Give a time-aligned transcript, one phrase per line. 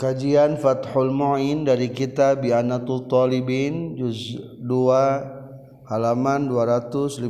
[0.00, 4.64] Kajian Fathul Mu'in dari kitab Bi'anatul Talibin Juz 2
[5.84, 7.28] halaman 251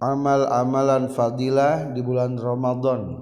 [0.00, 3.20] Amal-amalan fadilah di bulan Ramadan.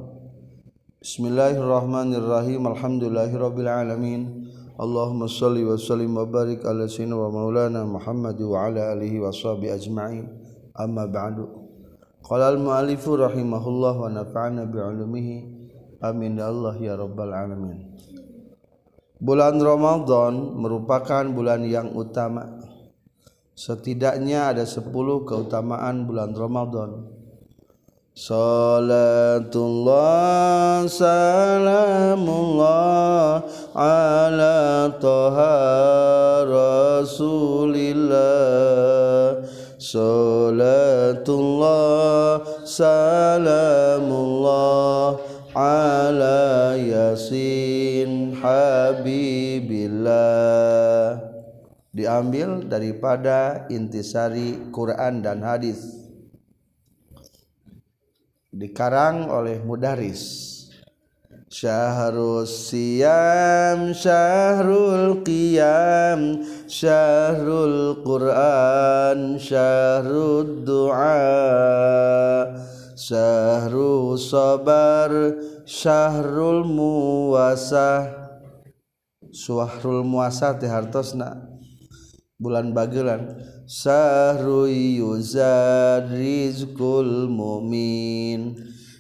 [1.02, 2.62] Bismillahirrahmanirrahim.
[2.62, 4.46] Alhamdulillahirrabbilalamin.
[4.78, 9.34] Allahumma salli wa sallim wa barik ala sayyidina wa maulana Muhammad wa ala alihi wa
[9.34, 10.30] sahbihi ajma'in.
[10.78, 11.65] Amma ba'du
[12.26, 15.46] Qala al-mu'allifu rahimahullah wa nafa'ana bi'ulumihi.
[16.02, 17.94] Amin ya Allah ya rabbal alamin.
[19.22, 22.50] Bulan Ramadan merupakan bulan yang utama.
[23.54, 24.90] Setidaknya ada 10
[25.22, 27.14] keutamaan bulan Ramadan.
[28.10, 29.54] Salatullah
[30.90, 32.26] salamullah
[33.70, 35.56] ala toha
[36.48, 38.26] rasulillah
[39.86, 41.22] Salatullah
[42.66, 44.34] salamullah
[45.54, 50.10] ala yasin habibillah.
[51.94, 56.02] Diambil daripada intisari Quran dan hadis.
[58.50, 60.52] Dikarang oleh Mudaris.
[61.46, 71.22] Syahrus siyam syahrul qiyam syahrul Quran syahrul du'a
[72.98, 75.10] syahrul sabar
[75.62, 78.26] syahrul muwasah
[79.30, 81.46] syahrul muasa teh hartosna
[82.40, 83.36] bulan bagelan
[83.68, 88.56] syahrul yuzad rizqul mumin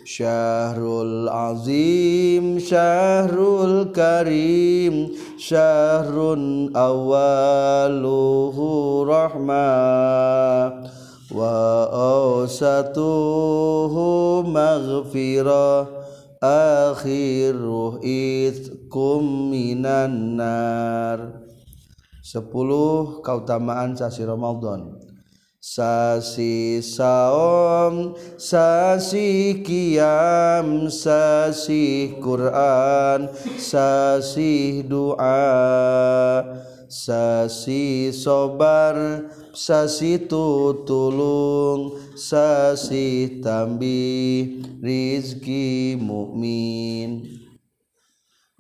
[0.06, 5.10] syahrul azim syahrul karim
[5.46, 8.66] Syahrun awaluhu
[9.06, 10.90] rahmah
[11.30, 11.86] Wa
[12.34, 13.22] awsatuhu
[14.42, 15.86] maghfirah
[16.42, 21.46] Akhiruh itkum minan nar
[22.26, 24.95] Sepuluh keutamaan sasi Ramadan
[25.66, 33.26] sasi saom sasi kiam sasi Quran
[33.58, 36.46] sasi doa
[36.86, 47.35] sasi sobar sasi tutulung sasi tambi rizki mukmin.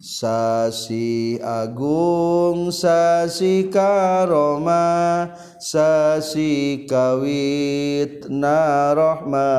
[0.06, 9.50] Sasi Agung Sasi Karoma Sasi Kawit Narohma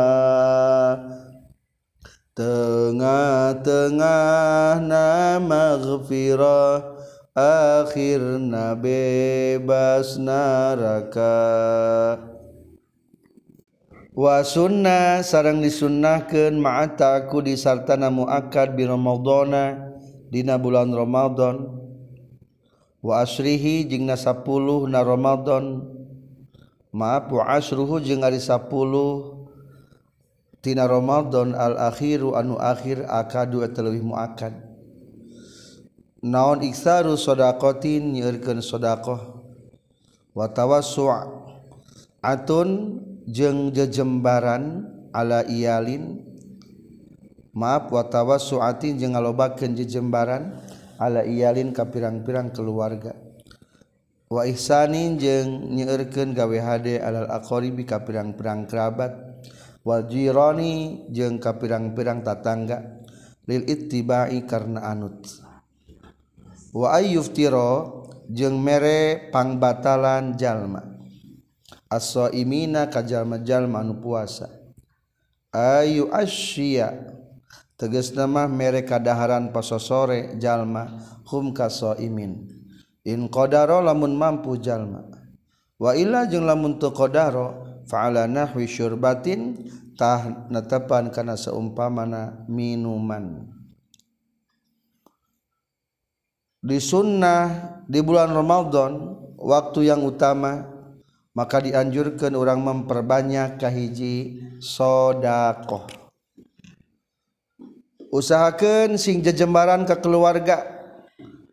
[2.31, 4.07] Tengah-tengah
[4.87, 6.95] nama gfirah
[7.35, 11.43] Akhirna bebas naraka
[14.15, 19.86] Wasunna sarang disunnahkan ma'ataku disartana mu'akad biromodona
[20.27, 21.79] dina bulan Romadhon
[22.99, 24.43] wa asrihi jeung na 10
[24.91, 25.87] na Romadhon
[26.91, 28.67] maaf wa asruhu jeung ari 10
[30.59, 34.51] tina Romadhon al akhiru anu akhir akadu eta leuwih muakad
[36.19, 39.21] naon iksaru sadaqatin nyeurkeun sedekah
[40.35, 41.09] wa tawassu'
[42.19, 44.85] atun jeung jejembaran
[45.15, 46.26] ala iyalin.
[47.57, 50.53] maaf watawa suati jeung ngalobakeun jejembaran.
[50.97, 53.13] Ala iyalin ka pirang-pirang keluarga.
[54.33, 59.13] Wa ihsanin jeung nyeurkeun gawe hade alal aqaribi ka pirang-pirang kerabat.
[59.85, 63.05] Wal jirani jeung ka pirang-pirang tatangga.
[63.45, 65.21] Lil ittibai karena anut.
[66.73, 70.81] Wa ayyuftiro jeung mere pangbatalan jalma.
[71.87, 74.49] As-saimina ka jalma-jalma anu puasa.
[75.53, 77.16] Ayu asya
[77.77, 80.97] teges nama mereka daharan poso sore jalma
[81.29, 82.49] hum kasoimin.
[83.07, 85.05] In qadaro lamun mampu jalma.
[85.77, 93.53] Wa illa jeung lamun tu qadaro fa'ala nahwi syurbatin tah netepan kana seumpamana minuman.
[96.59, 100.67] Di sunnah di bulan Ramadan waktu yang utama
[101.37, 106.06] maka dianjurkan orang memperbanyak kahiji sodakoh
[108.13, 110.63] usahakan sing jejembaran ke keluarga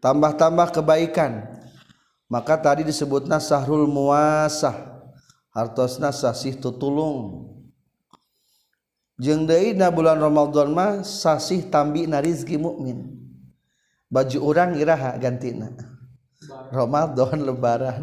[0.02, 1.50] tambah-tambah kebaikan.
[2.24, 4.74] Maka tadi disebutna sahrul muasah
[5.54, 7.46] hartosna sasih tutulung
[9.20, 13.22] jeung deui na bulan Ramadan mah sasih tambi na rizki mukmin.
[14.10, 15.70] Baju urang iraha gantina.
[16.70, 18.02] Ramadan lebaran.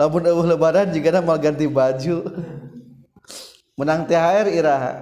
[0.00, 2.24] Lamun eueuh lebaran juga mal ganti baju.
[3.76, 4.92] Menang THR iraha.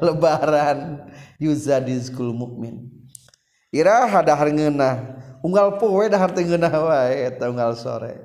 [0.00, 1.08] Lebaran.
[1.40, 2.88] Yuza di school mukmin.
[3.72, 5.18] Iraha dahar ngeunah.
[5.42, 8.18] Unggal poe dahar teu ngeunah wae eta unggal sore.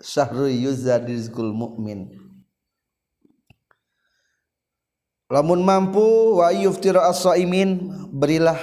[0.00, 2.10] Syahru yuza di school mukmin.
[5.30, 8.58] Lamun mampu wa yuftira as-saimin berilah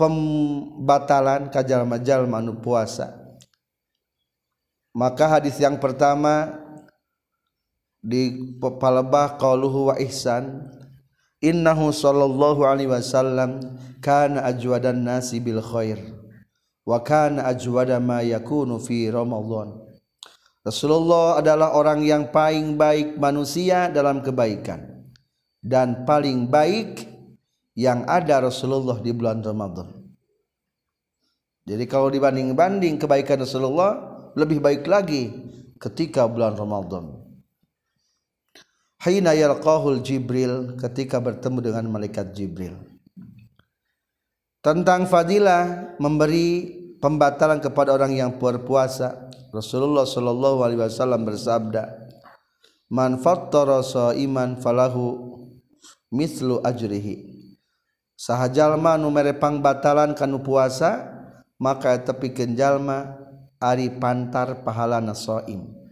[0.00, 3.12] pembatalan kajal-jalma anu puasa.
[4.94, 6.64] Maka hadis yang pertama
[7.98, 10.70] di palebah qauluhu wa ihsan
[11.44, 13.60] innahu sallallahu alaihi wasallam
[14.00, 16.00] kana ajwadan nasi bil khair
[16.88, 19.84] wa kana ajwada ma yakunu fi ramadan
[20.64, 25.12] Rasulullah adalah orang yang paling baik manusia dalam kebaikan
[25.60, 27.04] dan paling baik
[27.76, 29.92] yang ada Rasulullah di bulan Ramadan.
[31.64, 33.92] Jadi kalau dibanding-banding kebaikan Rasulullah
[34.36, 35.32] lebih baik lagi
[35.80, 37.23] ketika bulan Ramadan.
[39.04, 42.72] Haina yalqahul Jibril ketika bertemu dengan malaikat Jibril.
[44.64, 46.72] Tentang fadilah memberi
[47.04, 49.28] pembatalan kepada orang yang berpuasa.
[49.52, 51.84] Rasulullah sallallahu alaihi wasallam bersabda,
[52.88, 53.84] "Man fattara
[54.16, 55.04] iman falahu
[56.08, 57.44] mislu ajrihi."
[58.16, 61.12] Sahajalma nu mere pangbatalan kanu puasa,
[61.60, 63.20] maka tepikeun jalma
[63.60, 65.83] ari pantar pahala nasoim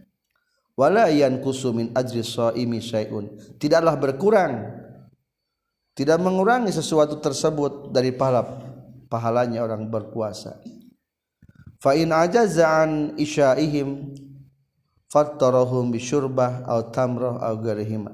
[0.73, 3.29] walayan kusumin ajri soimi syai'un.
[3.57, 4.83] Tidaklah berkurang
[5.93, 8.65] tidak mengurangi sesuatu tersebut dari pahala
[9.13, 10.57] pahalanya orang berpuasa
[11.77, 14.17] fa in ajaza an isyaihim
[15.13, 18.09] fattarahum bisyurbah au tamrah au gharihim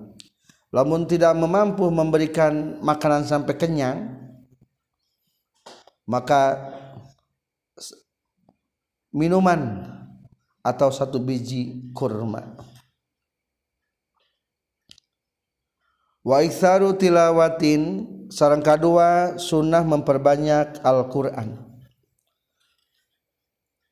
[0.75, 4.11] lamun tidak memampu memberikan makanan sampai kenyang
[6.03, 6.67] maka
[9.15, 9.87] minuman
[10.63, 12.59] atau satu biji kurma.
[16.19, 21.57] Wa iktsaru tilawatin sarang kedua sunnah memperbanyak Al-Qur'an.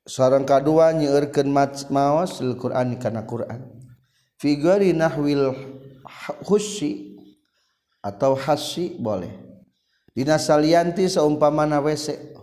[0.07, 1.49] Sarang kedua nyeureurkeun
[1.91, 3.63] maos Al-Qur'an kana Qur'an.
[4.37, 5.55] Fi ghairi nahwil
[6.45, 7.17] hushi
[8.03, 9.33] atau hasyi boleh.
[10.13, 12.37] Dina salianti seumpamana WC.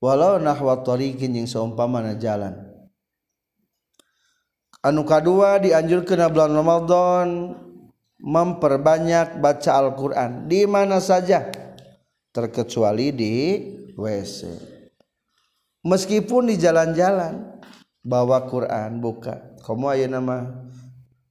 [0.00, 2.69] Walau nahwa tariqin yang seumpamana jalan
[4.80, 7.28] anu kadua dianjurkeun bulan Ramadan
[8.20, 10.48] memperbanyak baca Al-Qur'an.
[10.48, 11.48] Di mana saja?
[12.30, 13.34] Terkecuali di
[13.98, 14.70] WC
[15.84, 17.60] meskipun di jalan-jalan
[18.04, 19.56] bawa Quran buka.
[19.60, 20.48] Kamu aya nama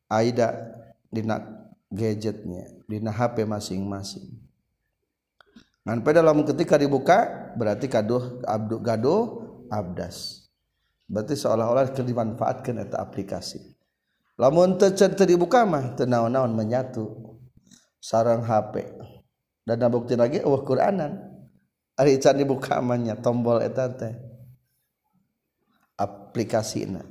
[0.10, 0.54] Aida
[1.10, 1.22] di
[1.90, 4.30] gadgetnya di HP masing-masing.
[5.86, 9.42] Ngan pada lamun ketika dibuka berarti kaduh abdu gaduh
[9.74, 10.39] abdas
[11.10, 13.60] berarti seolah-olah keur dimanfaatkeun eta aplikasi.
[14.40, 14.94] Lamun teu
[15.26, 17.28] dibuka mah teu naon-naon menyatu.
[18.00, 18.96] Sarang HP
[19.68, 21.20] dan bukti lagi eueuh Qur'anan.
[22.00, 24.16] Ari can dibuka mah tombol eta teh.
[26.00, 27.04] Aplikasina.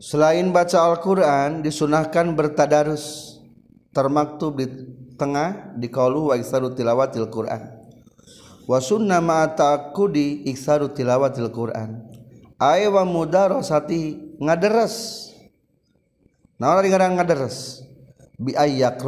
[0.00, 3.36] Selain baca Al-Quran disunahkan bertadarus.
[3.92, 4.68] Termaktub di
[5.16, 7.76] tengah di qaulu wa iksaru tilawatil Quran.
[8.64, 12.05] Wa sunna ma ta'aqqudi iksaru tilawatil Quran
[12.56, 15.28] Aywa muda rosati ngaderes.
[16.56, 17.84] naon ari dengar ngaderes.
[18.40, 19.04] Bi ayak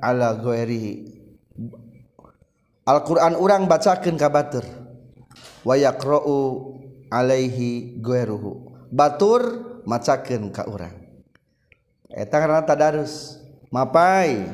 [0.00, 1.20] ala goerihi.
[2.88, 4.64] Al Quran urang bacakeun ka batur
[5.62, 6.36] wa yaqra'u
[7.12, 8.72] alaihi goeruhu.
[8.88, 9.42] Batur
[9.84, 11.02] macakeun ka urang
[12.12, 13.40] Eta ngaran tadarus.
[13.72, 14.44] Mapai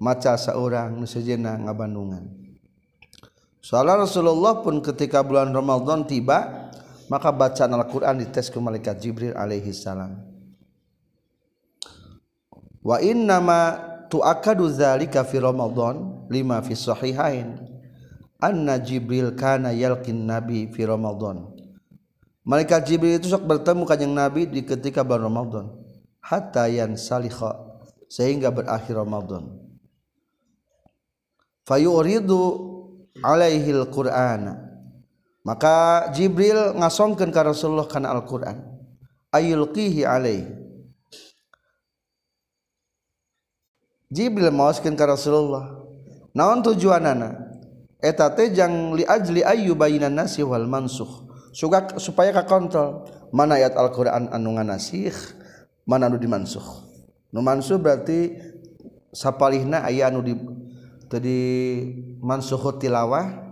[0.00, 2.32] maca seorang nusajena ngabandungan.
[3.60, 6.71] Soalnya Rasulullah pun ketika bulan Ramadan tiba,
[7.06, 10.18] maka bacaan Al-Quran dites ke malaikat Jibril alaihi salam.
[12.82, 13.78] Wa innama
[14.10, 17.62] tu'akadu dzalika fi Ramadan lima fi sahihain.
[18.42, 21.46] Anna Jibril kana yalqin nabi fi Ramadan.
[22.42, 25.66] Malaikat Jibril itu sok bertemu kanjeng nabi di ketika bulan Ramadan.
[26.18, 27.54] Hatta yan salikha
[28.10, 29.62] sehingga berakhir Ramadan.
[31.62, 32.40] Fayuridu
[33.22, 34.71] alaihil Qur'ana
[35.42, 38.62] maka Jibril ngasongkan ke Rasulullah kana Al-Quran.
[39.32, 40.46] Ayulqihi alaih.
[44.12, 45.82] Jibril mauskan ke Rasulullah.
[46.32, 47.38] Naon tujuan anak
[48.00, 53.04] eta teh jang li ajli ayu bayinan nasih wal mansuh Suga, supaya kakontrol.
[53.28, 55.12] Mana ayat Al-Quran anu nganasih
[55.86, 56.62] mana anu dimansuh
[57.34, 58.38] nu mansuh berarti
[59.10, 60.34] sapalihna ayat anu di
[61.10, 61.40] tadi
[62.22, 63.51] mansuh tilawah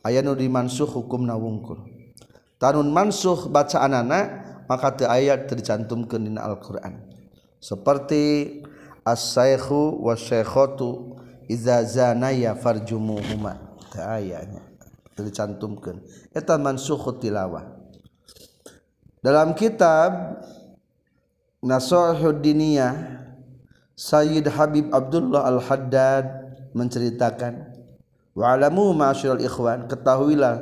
[0.00, 1.82] aya nu dimansuh hukum nawungkul.
[2.56, 4.26] Tanun mansuh bacaan anak
[4.66, 7.04] maka te ayat tercantum ke dina Al-Quran.
[7.60, 8.62] Seperti
[9.04, 13.76] as-saykhu wasyekhatu iza zanaya farjumuhuma.
[13.92, 14.64] Te ayatnya
[15.16, 16.04] tercantumkan
[16.36, 17.76] eta mansuh tilawah.
[19.24, 20.38] Dalam kitab
[21.64, 22.94] Nasohuddiniyah
[23.96, 26.24] Sayyid Habib Abdullah Al-Haddad
[26.76, 27.75] menceritakan
[28.36, 30.60] wa'alamu ma'asyiral ikhwan ketahuilah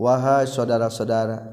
[0.00, 1.44] wahai saudara-saudara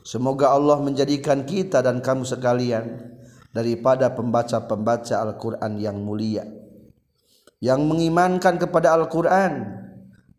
[0.00, 3.12] semoga Allah menjadikan kita dan kamu sekalian
[3.52, 6.48] daripada pembaca-pembaca Al-Qur'an yang mulia
[7.60, 9.84] yang mengimankan kepada Al-Qur'an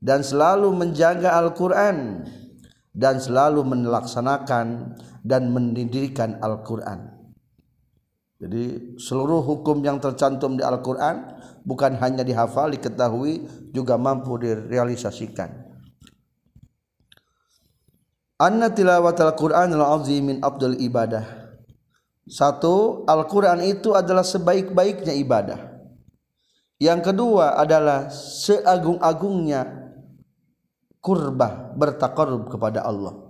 [0.02, 2.26] dan selalu menjaga Al-Qur'an
[2.98, 7.15] dan selalu melaksanakan dan mendirikan Al-Qur'an
[8.36, 15.66] jadi seluruh hukum yang tercantum di Al-Quran bukan hanya dihafal, diketahui, juga mampu direalisasikan.
[18.36, 21.24] Anna tilawat Al-Quran al-azim min abdul ibadah.
[22.28, 25.60] Satu, Al-Quran itu adalah sebaik-baiknya ibadah.
[26.76, 29.64] Yang kedua adalah seagung-agungnya
[31.00, 33.25] kurbah bertakarub kepada Allah.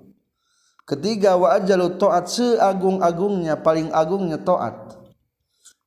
[0.86, 5.02] Ketiga wa ajalu taat seagung-agungnya paling agungnya taat.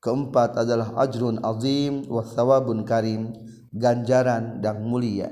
[0.03, 3.31] Keempat adalah ajrun azim wa thawabun karim,
[3.71, 5.31] ganjaran dan mulia.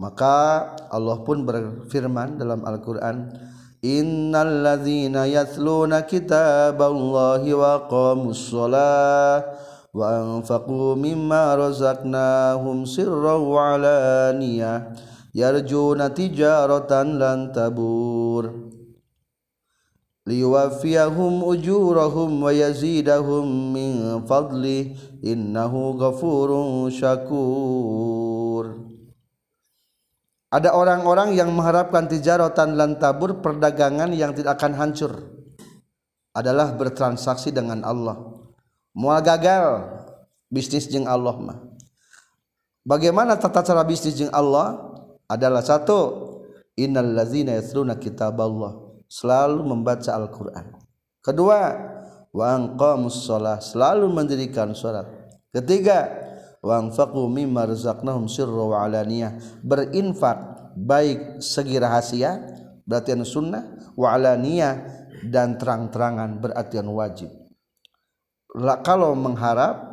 [0.00, 3.36] Maka Allah pun berfirman dalam Al-Qur'an,
[3.84, 9.44] Innal ladzina yatluna kitaballahi wa qamus shalah
[9.94, 14.98] wa anfaqu mimma razaqnahum sirran wa alaniyah
[15.32, 18.68] yarjuna tijaratan lan tabur.
[20.28, 24.92] Liwafiyahum ujurahum wa yazidahum min fadli
[25.24, 28.76] innahu ghafurun syakur.
[30.48, 35.12] Ada orang-orang yang mengharapkan tijaratan lan tabur perdagangan yang tidak akan hancur.
[36.32, 38.16] Adalah bertransaksi dengan Allah.
[38.96, 39.84] Mual gagal
[40.48, 41.58] bisnis jeng Allah mah.
[42.84, 44.87] Bagaimana tata cara bisnis jeng Allah
[45.28, 45.98] adalah satu
[46.74, 50.72] innal ladzina yatluna kitaballah selalu membaca Al-Qur'an.
[51.20, 51.60] Kedua
[52.32, 55.08] wa aqamus shalah selalu mendirikan salat
[55.52, 56.08] ketiga
[56.60, 62.36] wa anfaqu mimma razaqnahum sirra wa alaniyah berinfak baik segi rahasia
[62.84, 67.30] berarti sunnah wa alaniyah dan terang-terangan berarti wajib.
[68.86, 69.87] Kalau mengharap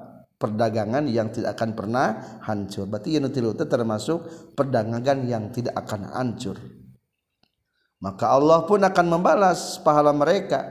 [0.45, 2.85] perdagangan yang tidak akan pernah hancur.
[2.85, 6.61] Berarti yang tilu termasuk perdagangan yang tidak akan hancur.
[7.97, 10.69] Maka Allah pun akan membalas pahala mereka.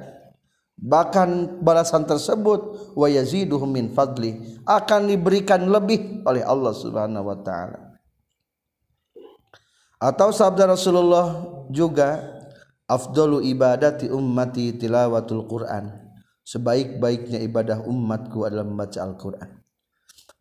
[0.78, 7.98] Bahkan balasan tersebut wa yaziduhum min fadli akan diberikan lebih oleh Allah Subhanahu wa taala.
[9.98, 12.22] Atau sabda Rasulullah juga
[12.86, 16.04] afdalu ibadati ummati tilawatul Quran
[16.44, 19.63] sebaik-baiknya ibadah umatku adalah membaca Al-Quran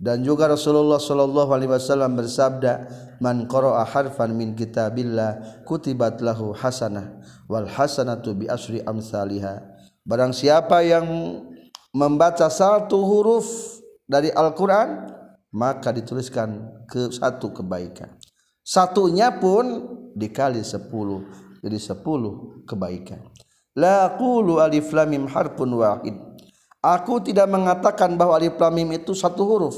[0.01, 2.87] dan juga Rasulullah Shallallahu Alaihi Wasallam bersabda
[3.21, 9.63] man qara'a harfan min kitabillah kutibat lahu hasanah wal hasanatu bi asri amsalihha
[10.03, 11.05] barang siapa yang
[11.93, 13.47] membaca satu huruf
[14.09, 15.13] dari Al-Quran
[15.53, 18.17] maka dituliskan ke satu kebaikan.
[18.65, 19.85] Satunya pun
[20.17, 21.21] dikali sepuluh
[21.63, 23.21] jadi sepuluh kebaikan.
[23.77, 26.17] La aqulu alif lam mim harfun wahid.
[26.83, 29.77] Aku tidak mengatakan bahwa alif lam mim itu satu huruf.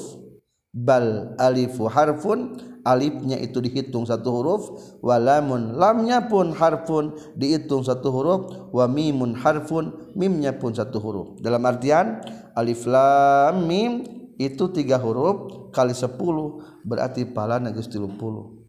[0.74, 4.62] Bal alifu harfun alifnya itu dihitung satu huruf.
[5.06, 8.42] Walamun lamnya pun harfun dihitung satu huruf.
[8.74, 11.28] Wa mimun harfun mimnya pun satu huruf.
[11.46, 12.26] Dalam artian
[12.58, 14.02] alif lam mim
[14.42, 18.68] itu tiga huruf kali sepuluh berarti pala nagus tilu puluh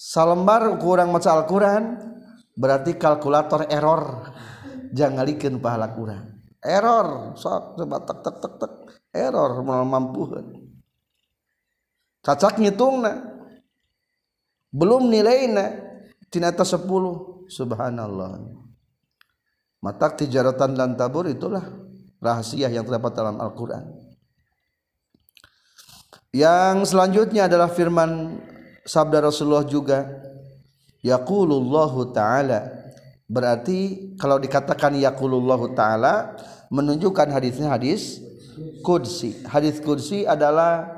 [0.00, 2.00] salembar kurang maca Al-Quran
[2.56, 4.32] berarti kalkulator error.
[4.88, 7.34] Jangan liken pahala kurang error.
[7.38, 8.72] Sok coba tek tek tek tek.
[9.14, 10.28] Error mau mampu.
[12.22, 13.02] Cacak ngitung
[14.68, 15.80] belum nilainya
[16.28, 17.48] tinata sepuluh.
[17.48, 18.44] Subhanallah.
[19.80, 21.64] Mata tijaratan dan tabur itulah
[22.20, 23.88] rahasia yang terdapat dalam Al-Quran.
[26.34, 28.36] Yang selanjutnya adalah firman
[28.84, 30.04] sabda Rasulullah juga
[31.00, 32.77] yaqulullahu taala
[33.28, 36.32] berarti kalau dikatakan yaqulullahu taala
[36.72, 38.24] menunjukkan hadisnya hadis
[38.80, 40.88] kudsi hadis kudsi adalah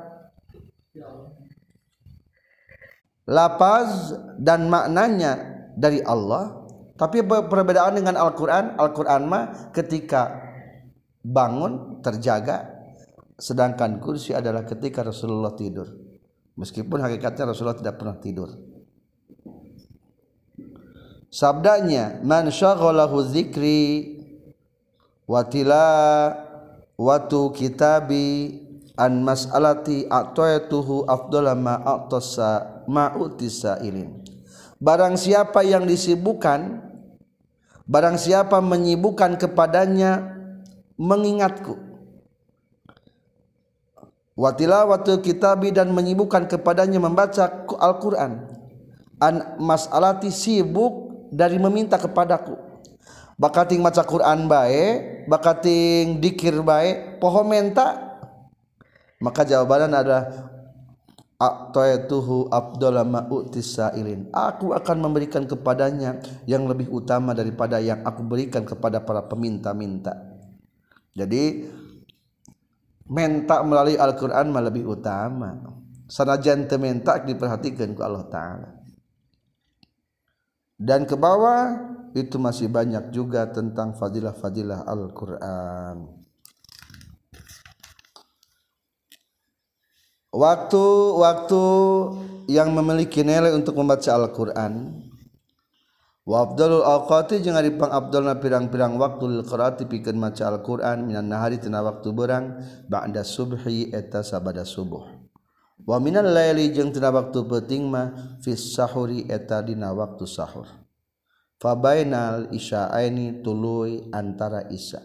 [3.27, 5.37] lapaz dan maknanya
[5.75, 6.63] dari Allah
[6.95, 10.31] tapi perbedaan dengan Al-Qur'an Al-Qur'an mah ketika
[11.19, 12.81] bangun terjaga
[13.35, 15.89] sedangkan kursi adalah ketika Rasulullah tidur.
[16.61, 18.70] Meskipun hakikatnya Rasulullah tidak pernah tidur
[21.31, 24.19] sabdanya man syaghalahu dzikri
[25.25, 25.87] watila
[26.99, 28.59] watu kitabi
[28.99, 34.21] an mas'alati a'taytuhu afdala ma a'tasa ma'utisa ilin.
[34.77, 36.83] Barang siapa yang disibukkan
[37.87, 40.37] barang siapa menyibukkan kepadanya
[40.99, 41.79] mengingatku.
[44.35, 48.51] Watila watu kitabi dan menyibukkan kepadanya membaca Al-Qur'an.
[49.21, 52.59] An mas'alati sibuk dari meminta kepadaku
[53.39, 58.19] bakating maca Quran baik bakating dikir baik pohon menta
[59.23, 60.51] maka jawaban ada
[61.41, 68.61] A'taituhu Abdullah ma'utis sa'ilin Aku akan memberikan kepadanya yang lebih utama daripada yang aku berikan
[68.61, 70.13] kepada para peminta-minta.
[71.17, 71.65] Jadi
[73.09, 75.81] menta melalui Al-Qur'an lebih utama.
[76.05, 78.69] Sanajan teu menta diperhatikan ku Allah taala.
[80.81, 81.77] Dan ke bawah
[82.17, 86.09] itu masih banyak juga tentang fadilah-fadilah Al-Quran.
[90.33, 91.63] Waktu-waktu
[92.49, 95.05] yang memiliki nilai untuk membaca Al-Quran.
[96.25, 101.61] Wa afdalul awqati jeung ari pangabdalna pirang-pirang waktu lil qiraati pikeun maca Al-Qur'an minan nahari
[101.61, 105.20] tina waktu berang ba'da subhi eta sabada subuh
[105.85, 110.67] wa minal laili jeung tina waktu peuting mah fis sahuri eta dina waktu sahur.
[111.61, 114.97] Fabainal isya'aini tuluy antara isya.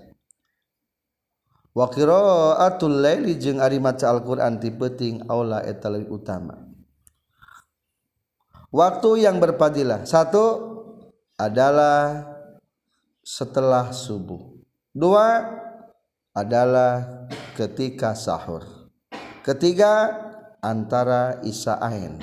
[1.77, 6.57] Wa qiraatul laili jeung ari maca Al-Qur'an ti peuting aula eta leuwih utama.
[8.73, 10.09] Waktu yang berfadilah.
[10.09, 10.45] Satu
[11.37, 12.25] adalah
[13.21, 14.57] setelah subuh.
[14.97, 15.45] Dua
[16.33, 18.65] adalah ketika sahur.
[19.45, 20.25] Ketiga
[20.67, 22.19] antara isya'ain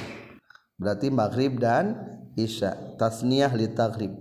[0.84, 1.96] berarti maghrib dan
[2.36, 2.98] isya.
[2.98, 4.14] Tasniyah li taghrib.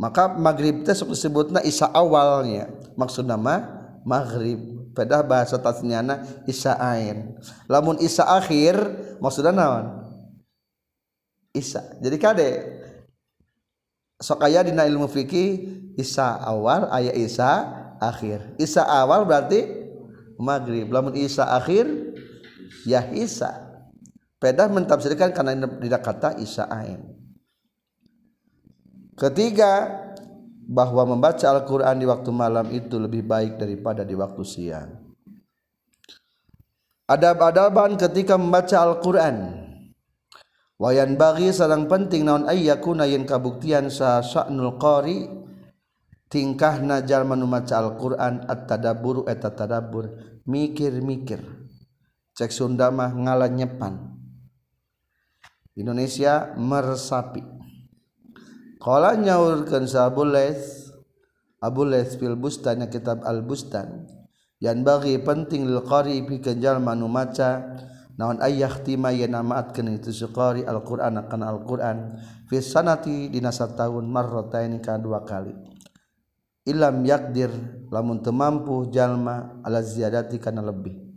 [0.00, 2.72] Maka maghrib teh disebutna isya awalnya.
[2.96, 3.68] Maksud nama
[4.06, 4.80] maghrib.
[4.90, 7.38] Pada bahasa tasniyana isya ain.
[7.70, 8.74] Lamun isya akhir
[9.22, 9.86] maksudna naon?
[11.54, 12.00] Isya.
[12.02, 12.50] Jadi kade?
[14.18, 15.62] Sok aya dina ilmu fikih
[15.94, 17.70] isya awal aya isya
[18.02, 18.58] akhir.
[18.58, 19.62] Isya awal berarti
[20.42, 20.90] maghrib.
[20.90, 21.86] Lamun isya akhir
[22.86, 23.70] ya isya
[24.40, 27.20] pedah mentafsirkan karena tidak kata isya ain
[29.20, 30.00] Ketiga,
[30.64, 34.96] bahwa membaca Al-Quran di waktu malam itu lebih baik daripada di waktu siang.
[37.04, 39.60] Adab-adaban ketika membaca Al-Quran.
[40.80, 45.28] Wayan bagi sarang penting naon ayyakuna yen kabuktian sa sya'nul qari
[46.32, 50.08] tingkah najal manumaca Al-Quran at-tadabbur eta tadabbur
[50.48, 51.59] mikir-mikir
[52.40, 54.00] cek Sunda mah ngalanyepan
[55.76, 57.44] Indonesia meresapi
[58.80, 60.24] Qala nyaurkeun sa Abu
[61.60, 64.08] Abu Laits fil Bustan kitab Al Bustan
[64.56, 67.76] yang bagi penting lil qari pikeun jalma nu maca.
[68.20, 72.20] Naon ayah tima yen namaatkeun itu suqari Al-Qur'an akan Al-Qur'an.
[72.44, 75.56] Fi sanati dina sataun marrataini ka dua kali.
[76.68, 77.48] Ilam yakdir
[77.88, 81.09] lamun teu mampu jalma ala ziyadati kana lebih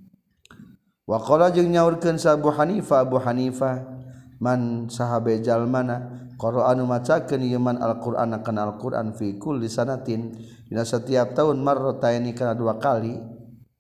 [1.04, 3.84] Wakola jeung nyaurkeun sa Abu Hanifah Abu Hanifah
[4.40, 10.32] man sahabe jalmana qara anu macakeun ieu man Al-Qur'an kana Al-Qur'an fi kulli sanatin
[10.64, 13.20] dina setiap tahun marrataini kana dua kali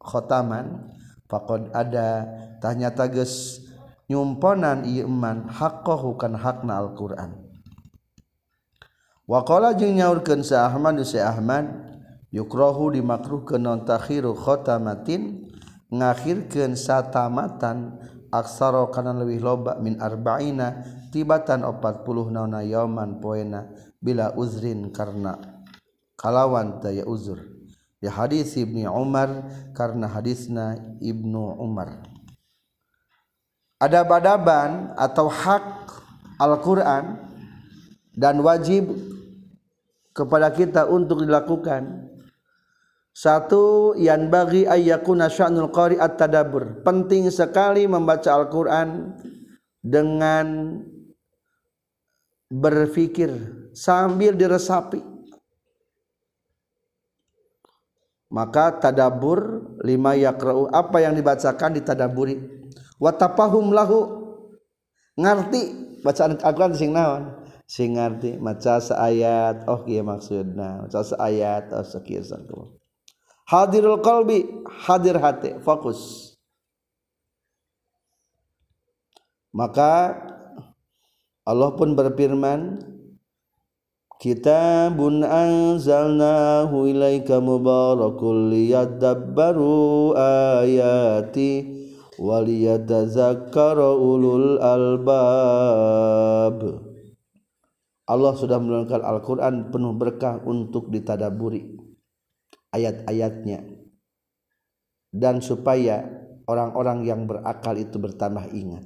[0.04, 0.92] khotaman
[1.32, 2.28] faqad ada.
[2.64, 3.60] Tanya tages
[4.12, 7.40] nyumponan ieu man haqqahu kana hakna Al-Qur'an.
[9.24, 11.72] Wakola jeung nyaurkeun sa Ahmad Syekh Ahmad
[12.36, 15.48] yukrahu dimakruhkeun non takhiru khotamatin
[15.94, 18.02] ngakhirkeun satamatan
[18.34, 20.82] aksara kana leuwih loba min arba'ina
[21.14, 23.70] tibatan 40 naona yauman poena
[24.02, 25.38] bila uzrin karena
[26.18, 27.38] kalawan daya uzur.
[28.02, 32.04] Di hadis Ibnu Umar karena hadisna Ibnu Umar.
[33.80, 35.88] Ada badaban atau hak
[36.36, 37.32] Al-Qur'an
[38.12, 38.92] dan wajib
[40.12, 42.03] kepada kita untuk dilakukan
[43.14, 46.82] satu yang bagi ayyakuna sya'nul qari at-tadabbur.
[46.82, 49.14] Penting sekali membaca Al-Qur'an
[49.86, 50.82] dengan
[52.50, 53.30] berfikir
[53.78, 55.14] sambil diresapi.
[58.34, 62.66] Maka tadabur lima yakra'u apa yang dibacakan ditadaburi.
[62.98, 64.26] Wa tafahum lahu
[65.14, 65.62] ngerti
[66.02, 67.46] bacaan Al-Qur'an sing naon?
[67.70, 70.90] Sing ngerti maca ayat oh kieu maksudna.
[70.90, 72.83] Maca ayat oh sakieu sakieu
[73.48, 74.48] hadirul qalbi
[74.88, 76.32] hadir hati fokus.
[79.54, 80.18] Maka
[81.46, 82.82] Allah pun berfirman
[84.24, 91.68] Kitabun anzalnahu ilaika mubarakul liyadabbaru ayati
[92.16, 96.58] waliyadazakkara ulul albab.
[98.08, 101.83] Allah sudah menurunkan Al-Quran penuh berkah untuk ditadaburi
[102.74, 103.62] ayat-ayatnya.
[105.14, 106.02] Dan supaya
[106.50, 108.84] orang-orang yang berakal itu bertambah ingat.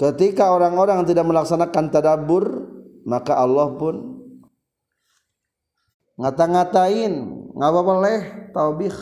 [0.00, 2.44] Ketika orang-orang tidak melaksanakan tadabur
[3.04, 4.16] maka Allah pun
[6.16, 7.12] ngata-ngatain
[7.52, 8.18] ngapa boleh
[8.56, 8.96] taubih.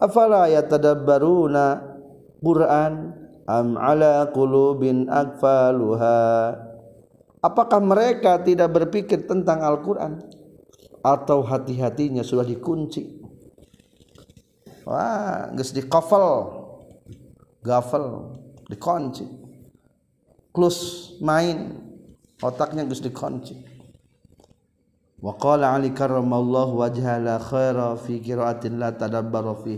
[0.00, 1.84] Afala yatadabbaruna
[2.40, 3.12] Quran
[3.44, 6.56] am ala qulubin akfaluha?
[7.44, 10.39] Apakah mereka tidak berpikir tentang Al-Qur'an
[11.00, 13.20] atau hati-hatinya sudah dikunci.
[14.84, 16.50] Wah geus di kafel
[17.64, 18.36] gafel
[18.68, 19.24] dikunci.
[20.50, 21.76] Close main
[22.40, 23.56] otaknya geus dikunci.
[25.20, 29.76] Wa qala ali karramallahu wajha la khaira fi qiraatin la tadabbara fi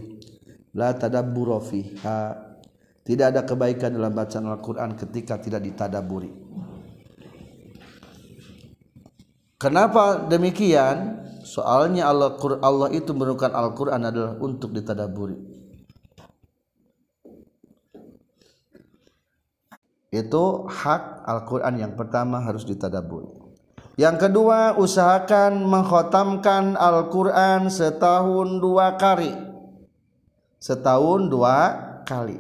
[0.75, 2.51] la tadabbura fiha.
[3.03, 6.42] Tidak ada kebaikan dalam bacaan Al-Qur'an ketika tidak ditadaburi
[9.63, 11.23] Kenapa demikian?
[11.47, 12.35] Soalnya Allah
[12.67, 15.39] Allah itu menurunkan Al-Qur'an adalah untuk ditadaburi.
[20.13, 23.33] Itu hak Al-Quran yang pertama harus ditadaburi.
[23.97, 29.33] Yang kedua, usahakan mengkhotamkan Al-Quran setahun dua kali.
[30.61, 31.57] Setahun dua
[32.05, 32.37] kali.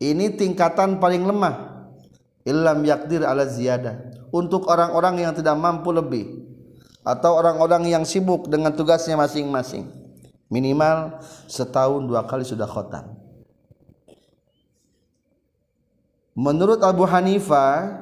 [0.00, 1.84] Ini tingkatan paling lemah.
[2.48, 4.00] Illam yakdir ala ziyadah.
[4.32, 6.49] Untuk orang-orang yang tidak mampu lebih.
[7.00, 9.88] Atau orang-orang yang sibuk dengan tugasnya masing-masing.
[10.50, 13.16] Minimal setahun dua kali sudah khotam.
[16.34, 18.00] Menurut Abu Hanifah,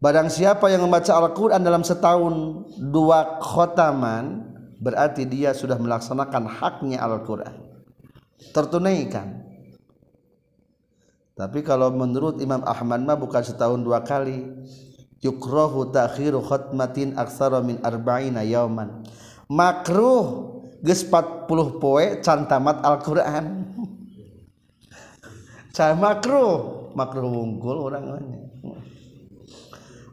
[0.00, 7.54] barang siapa yang membaca Al-Quran dalam setahun dua khotaman, berarti dia sudah melaksanakan haknya Al-Quran.
[8.54, 9.46] Tertunaikan.
[11.38, 14.42] Tapi kalau menurut Imam Ahmad mah bukan setahun dua kali.
[15.18, 19.02] Yukrohu takhiru khotmatin aksara min arba'ina yauman.
[19.50, 23.46] Makruh geus 40 poe can tamat Al-Qur'an.
[25.78, 28.18] Can makruh makruh wungkul orang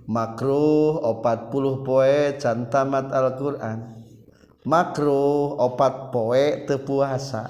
[0.06, 4.06] makruh opat puluh poe cantamat Al-Quran
[4.62, 7.50] makruh opat poe tepuasa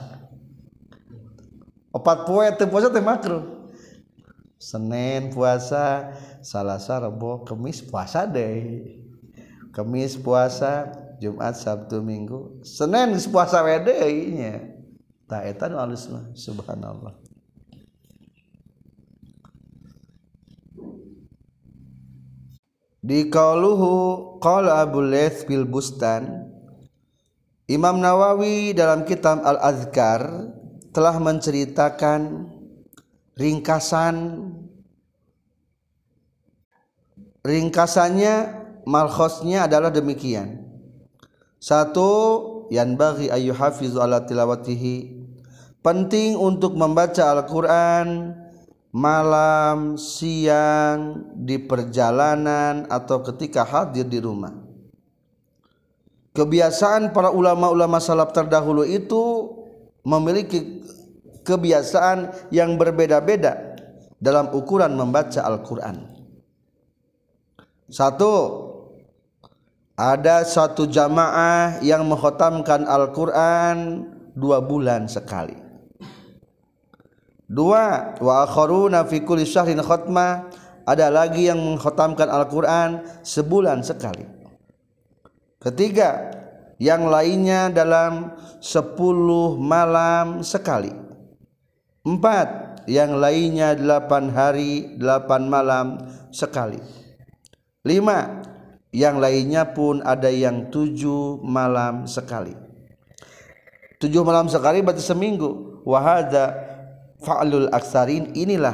[1.91, 3.43] opat poe tepuasa teh makruh
[4.55, 8.85] Senin puasa Salasa Rebo Kemis puasa deh.
[9.73, 12.61] Kemis puasa Jumat Sabtu Minggu.
[12.61, 13.97] Senin puasa wede
[14.29, 14.61] nya
[15.25, 15.97] tak eta nu
[16.37, 17.17] subhanallah.
[23.01, 23.93] Di qauluhu
[24.37, 26.45] qala Abu Laits fil Bustan.
[27.65, 30.53] Imam Nawawi dalam kitab Al-Azkar
[30.93, 32.45] telah menceritakan
[33.33, 34.15] ringkasan
[37.45, 40.65] ringkasannya malkhosnya adalah demikian
[41.61, 42.09] satu
[42.73, 45.13] yang bagi ayu hafizu ala tilawatihi
[45.85, 48.33] penting untuk membaca Al-Quran
[48.95, 54.55] malam, siang, di perjalanan atau ketika hadir di rumah.
[56.31, 59.51] Kebiasaan para ulama-ulama salaf terdahulu itu
[60.07, 60.79] memiliki
[61.43, 63.75] kebiasaan yang berbeda-beda
[64.15, 66.14] dalam ukuran membaca Al-Quran.
[67.85, 68.33] Satu,
[69.93, 75.53] ada satu jamaah yang menghotamkan Al-Quran dua bulan sekali.
[77.45, 80.49] Dua wa akharuna fi kulli syahrin khatmah
[80.89, 84.25] ada lagi yang mengkhatamkan Al-Qur'an sebulan sekali.
[85.61, 86.33] Ketiga,
[86.81, 90.89] yang lainnya dalam sepuluh malam sekali.
[92.05, 95.87] Empat, yang lainnya delapan hari, delapan malam
[96.33, 97.04] sekali.
[97.85, 98.41] Lima,
[98.89, 102.57] yang lainnya pun ada yang tujuh malam sekali.
[104.01, 105.81] Tujuh malam sekali berarti seminggu.
[105.85, 106.57] Wahada
[107.21, 108.73] fa'lul aksarin inilah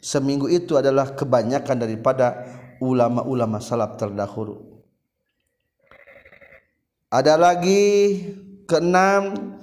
[0.00, 2.48] seminggu itu adalah kebanyakan daripada
[2.80, 4.68] ulama-ulama salaf terdahulu
[7.08, 8.20] ada lagi
[8.68, 9.56] keenam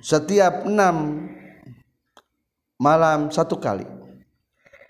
[0.00, 1.28] setiap enam
[2.80, 3.84] malam satu kali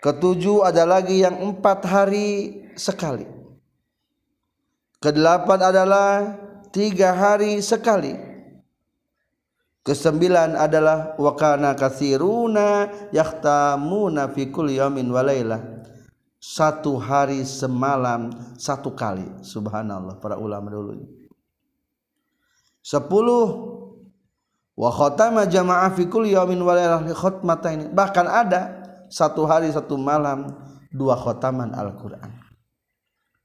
[0.02, 3.26] ketujuh ada lagi yang empat hari sekali.
[4.98, 6.10] Kedelapan adalah
[6.74, 8.14] tiga hari sekali.
[9.86, 15.78] Kesembilan adalah wakana kasiruna yahtamuna fi kulli yaumin walailah.
[16.38, 19.26] satu hari semalam satu kali.
[19.42, 21.18] Subhanallah para ulama dulu
[22.88, 23.44] sepuluh
[24.78, 28.77] wa khatama jamaah fi kulli yawmin wa lailatin khatmataini bahkan ada
[29.08, 30.52] satu hari satu malam
[30.92, 32.32] dua khataman Al-Qur'an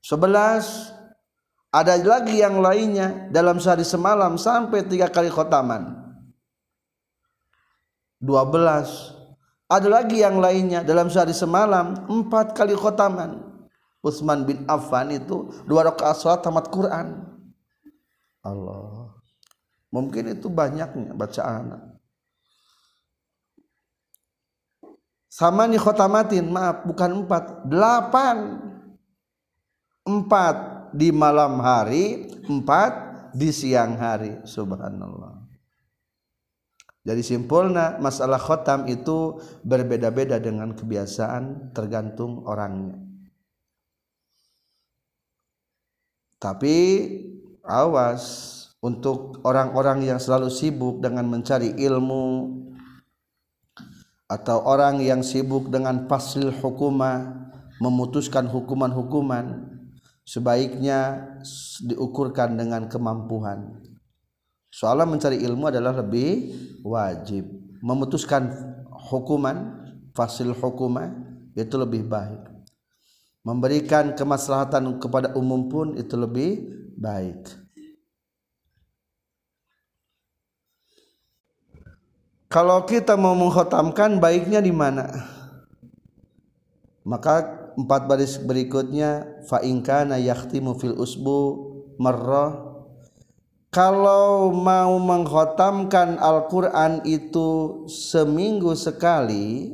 [0.04, 6.04] 11 ada lagi yang lainnya dalam sehari semalam sampai tiga kali khotaman
[8.23, 9.23] 12
[9.73, 13.41] ada lagi yang lainnya dalam sehari semalam empat kali khotaman.
[14.04, 17.26] Utsman bin Affan itu dua rakaat salat tamat Quran.
[18.45, 19.15] Allah.
[19.89, 21.92] Mungkin itu banyaknya bacaan.
[25.34, 28.62] Sama nih khotamatin, maaf bukan empat, delapan.
[30.06, 30.56] Empat
[30.93, 32.91] di malam hari, empat
[33.34, 34.46] di siang hari.
[34.46, 35.41] Subhanallah.
[37.02, 43.02] Jadi simpulnya masalah khotam itu berbeda-beda dengan kebiasaan tergantung orangnya.
[46.38, 46.78] Tapi
[47.65, 48.24] awas
[48.86, 52.26] untuk orang-orang yang selalu sibuk dengan mencari ilmu
[54.34, 57.46] atau orang yang sibuk dengan pasil hukumah
[57.78, 59.69] memutuskan hukuman-hukuman
[60.26, 61.30] sebaiknya
[61.86, 63.78] diukurkan dengan kemampuan.
[64.74, 66.50] Soalnya mencari ilmu adalah lebih
[66.82, 67.46] wajib.
[67.86, 68.50] Memutuskan
[68.89, 69.86] hukuman
[70.17, 71.13] fasil hukuman
[71.54, 72.41] itu lebih baik.
[73.46, 77.62] Memberikan kemaslahatan kepada umum pun itu lebih baik
[82.53, 85.09] kalau kita mau menghotamkan baiknya di mana?
[87.01, 91.39] Maka empat baris berikutnya fa inkana yahtimu fil usbu
[91.97, 92.77] marrah
[93.73, 99.73] kalau mau mengkhotamkan Al-Quran itu seminggu sekali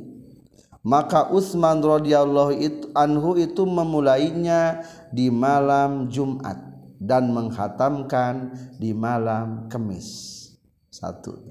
[0.80, 2.56] maka Utsman radhiyallahu
[2.96, 4.80] anhu itu memulainya
[5.12, 6.56] di malam Jumat
[6.96, 10.40] dan menghatamkan di malam Kamis.
[10.88, 11.49] Satu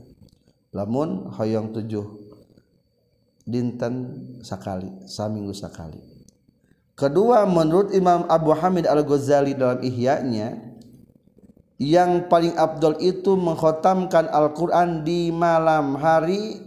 [0.76, 2.06] lamun hoyong tujuh
[3.46, 3.96] dinten
[4.46, 6.02] sekali saminggu sekali
[6.94, 10.70] kedua menurut Imam Abu Hamid Al-Ghazali dalam Ihya-nya
[11.80, 16.60] yang paling abdul itu mengkhotamkan Al-Quran di malam hari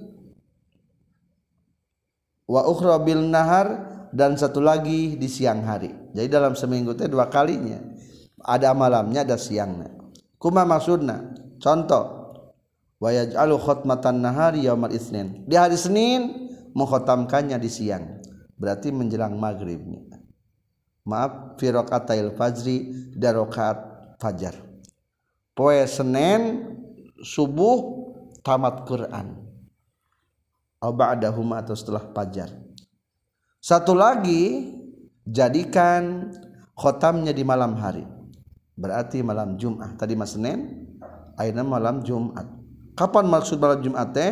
[2.49, 5.93] wa ukhra nahar dan satu lagi di siang hari.
[6.12, 7.81] Jadi dalam seminggu itu dua kalinya.
[8.45, 9.88] Ada malamnya ada siangnya.
[10.37, 11.33] Kuma maksudna?
[11.57, 12.22] Contoh
[13.03, 18.23] wa yaj'alu khutmatan nahari yaumal isnin di hari Senin mengkhotamkannya di siang.
[18.55, 19.83] Berarti menjelang maghrib
[21.03, 23.79] maaf fi raqatail fajri dan rakaat
[24.23, 24.55] fajar.
[25.51, 26.62] Poe Senin
[27.19, 28.07] subuh
[28.47, 29.51] tamat Quran.
[30.83, 32.51] Ba'dahuma atau setelah fajar.
[33.62, 34.75] Satu lagi
[35.23, 36.35] jadikan
[36.75, 38.03] khotamnya di malam hari.
[38.75, 40.87] Berarti malam Jumat tadi mas Senin
[41.38, 42.62] akhirnya malam Jumat
[42.97, 44.31] kapan maksud malam Jumat teh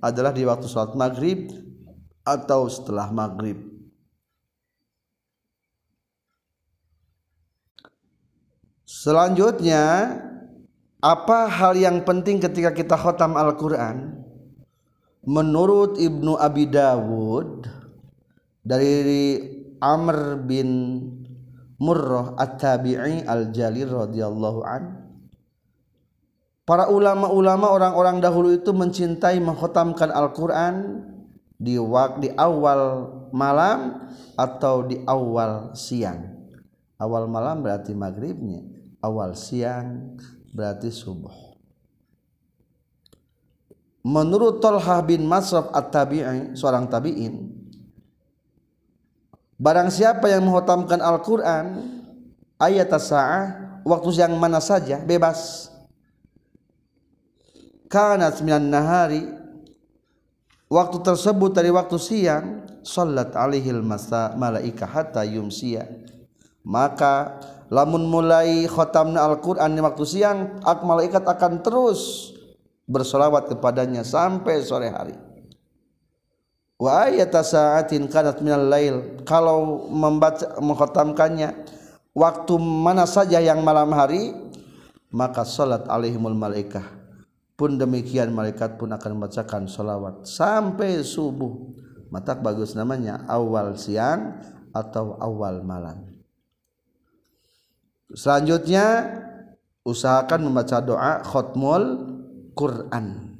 [0.00, 1.52] adalah di waktu sholat maghrib
[2.24, 3.70] atau setelah maghrib.
[8.84, 10.18] Selanjutnya
[11.00, 14.20] apa hal yang penting ketika kita khotam Al-Quran?
[15.24, 17.68] Menurut Ibnu Abi Dawud
[18.64, 19.40] dari
[19.80, 20.68] Amr bin
[21.80, 25.09] Murrah At-Tabi'i Al-Jalil radhiyallahu an
[26.70, 31.02] Para ulama-ulama orang-orang dahulu itu mencintai mengkhotamkan Al-Quran
[31.58, 31.74] di
[32.22, 34.06] di awal malam
[34.38, 36.30] atau di awal siang.
[36.94, 38.62] Awal malam berarti maghribnya,
[39.02, 40.14] awal siang
[40.52, 41.50] berarti subuh
[44.04, 47.52] menurut Tolhah bin Masraf at-tabi'i seorang tabi'in
[49.60, 51.66] barang siapa yang menghotamkan Al-Quran
[52.56, 53.44] ayat sa'ah
[53.84, 55.69] waktu yang mana saja bebas
[57.90, 59.22] karena sembilan nahari
[60.70, 62.46] waktu tersebut dari waktu siang
[62.86, 65.90] salat alihil masa malaika hatta yumsiya.
[66.62, 72.30] Maka lamun mulai khotamna Al-Quran di waktu siang ak malaikat akan terus
[72.86, 75.18] bersolawat kepadanya sampai sore hari.
[76.80, 81.52] Wa ayata sa'atin kanat minal lail kalau membaca mengkhotamkannya
[82.14, 84.32] waktu mana saja yang malam hari
[85.12, 86.99] maka salat alaihimul malaikah
[87.60, 91.76] pun demikian malaikat pun akan membacakan solawat sampai subuh
[92.08, 94.40] mata bagus namanya awal siang
[94.72, 96.10] atau awal malam
[98.10, 99.06] Selanjutnya
[99.86, 101.84] usahakan membaca doa khutmul
[102.58, 103.38] Quran.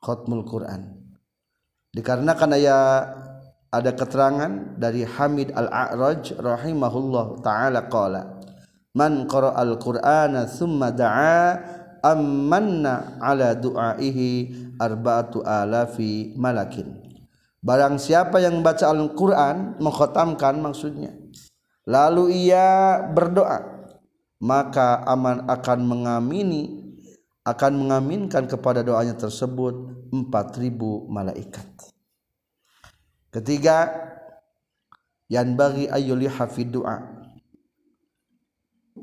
[0.00, 0.96] Khutmul Quran.
[1.92, 3.04] Dikarenakan ayat
[3.68, 8.40] ada keterangan dari Hamid al-A'raj rahimahullah taala qala
[8.96, 17.00] man al-Qur'ana thumma da'a amanna ala du'aihi arba'atu alafi malakin.
[17.60, 21.12] Barang siapa yang membaca Al-Qur'an mengkhatamkan maksudnya.
[21.84, 23.80] Lalu ia berdoa
[24.40, 26.80] maka aman akan mengamini
[27.44, 31.68] akan mengaminkan kepada doanya tersebut 4000 malaikat.
[33.28, 33.88] Ketiga
[35.28, 37.20] yang bagi ayuli hafid doa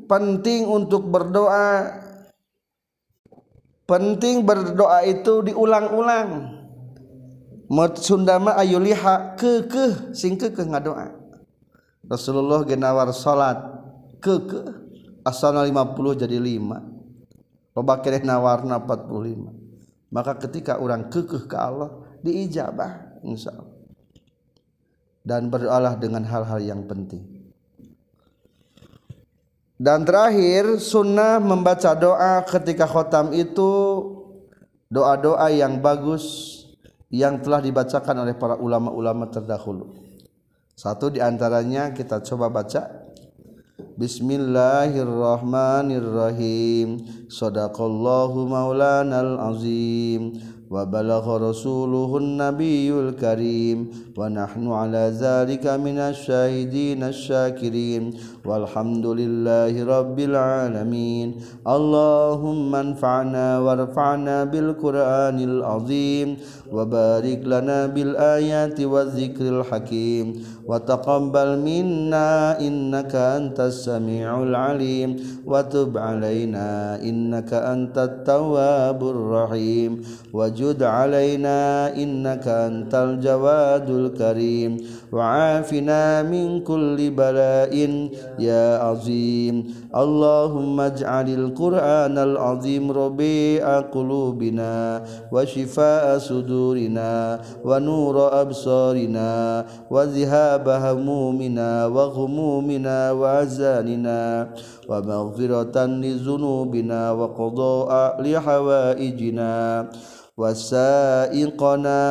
[0.07, 1.89] penting untuk berdoa
[3.88, 6.60] penting berdoa itu diulang-ulang.
[8.00, 11.12] Sundama ayuliha ke ke sing ke ngadoa
[12.08, 13.60] Rasulullah genawar salat
[14.23, 14.63] ke ke
[15.28, 21.91] asalna 50 jadi 5 loba keneh nawarna 45 maka ketika orang kekeh ke Allah
[22.23, 23.78] diijabah insyaallah
[25.28, 27.37] dan berdoalah dengan hal-hal yang penting.
[29.78, 33.70] Dan terakhir sunnah membaca doa ketika khotam itu
[34.90, 36.58] doa-doa yang bagus
[37.13, 39.94] yang telah dibacakan oleh para ulama-ulama terdahulu.
[40.74, 43.06] Satu di antaranya kita coba baca.
[44.02, 46.98] Bismillahirrahmanirrahim.
[47.30, 53.77] Sadaqallahu maulanal azim وبلغ رسوله النبي الكريم
[54.17, 58.03] ونحن على ذلك من الشاهدين الشاكرين
[58.45, 61.27] والحمد لله رب العالمين.
[61.67, 66.27] اللهم انفعنا وارفعنا بالقرآن العظيم.
[66.71, 70.34] وبارك لنا بالآيات والذكر الحكيم.
[70.65, 75.15] وتقبل منا إنك أنت السميع العليم.
[75.45, 79.91] وتب علينا إنك أنت التواب الرحيم.
[80.34, 81.58] وجد علينا
[81.95, 84.77] إنك أنت الجواد الكريم.
[85.12, 87.74] وعافنا من كل بلاء
[88.39, 89.56] يا عظيم.
[89.96, 99.30] اللهم اجعل القرآن العظيم ربيع قلوبنا وشفاء صدورنا ونور أبصارنا
[99.91, 104.20] وذهاب همومنا وغمومنا وأحزاننا
[104.89, 109.54] ومغفرة لذنوبنا وقضاء لحوائجنا
[110.38, 112.02] وسائقنا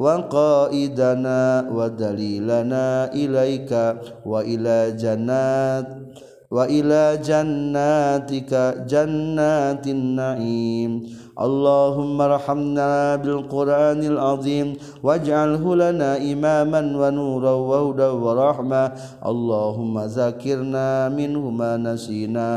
[0.00, 5.86] waqaidana wa dalilana ilaika wa ila jannat
[6.48, 10.90] wa ila jannatika jannatin na'im.
[11.40, 14.68] اللهم ارحمنا بالقرآن العظيم
[15.02, 18.84] واجعله لنا إماما ونورا وهدى ورحمة.
[19.24, 22.50] اللهم ذكرنا منه ما نسينا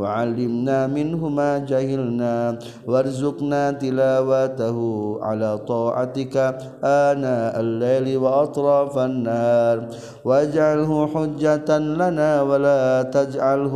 [0.00, 2.58] وعلمنا منه ما جهلنا
[2.88, 4.78] وارزقنا تلاوته
[5.22, 6.34] على طاعتك
[6.80, 9.76] آناء الليل وأطراف النهار.
[10.24, 13.74] واجعله حجة لنا ولا تجعله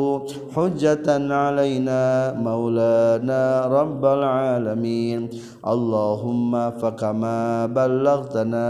[0.56, 1.06] حجة
[1.44, 2.02] علينا.
[2.32, 4.37] مولانا رب العالمين.
[4.37, 5.29] العالمين
[5.67, 8.67] اللهم فكما بلغتنا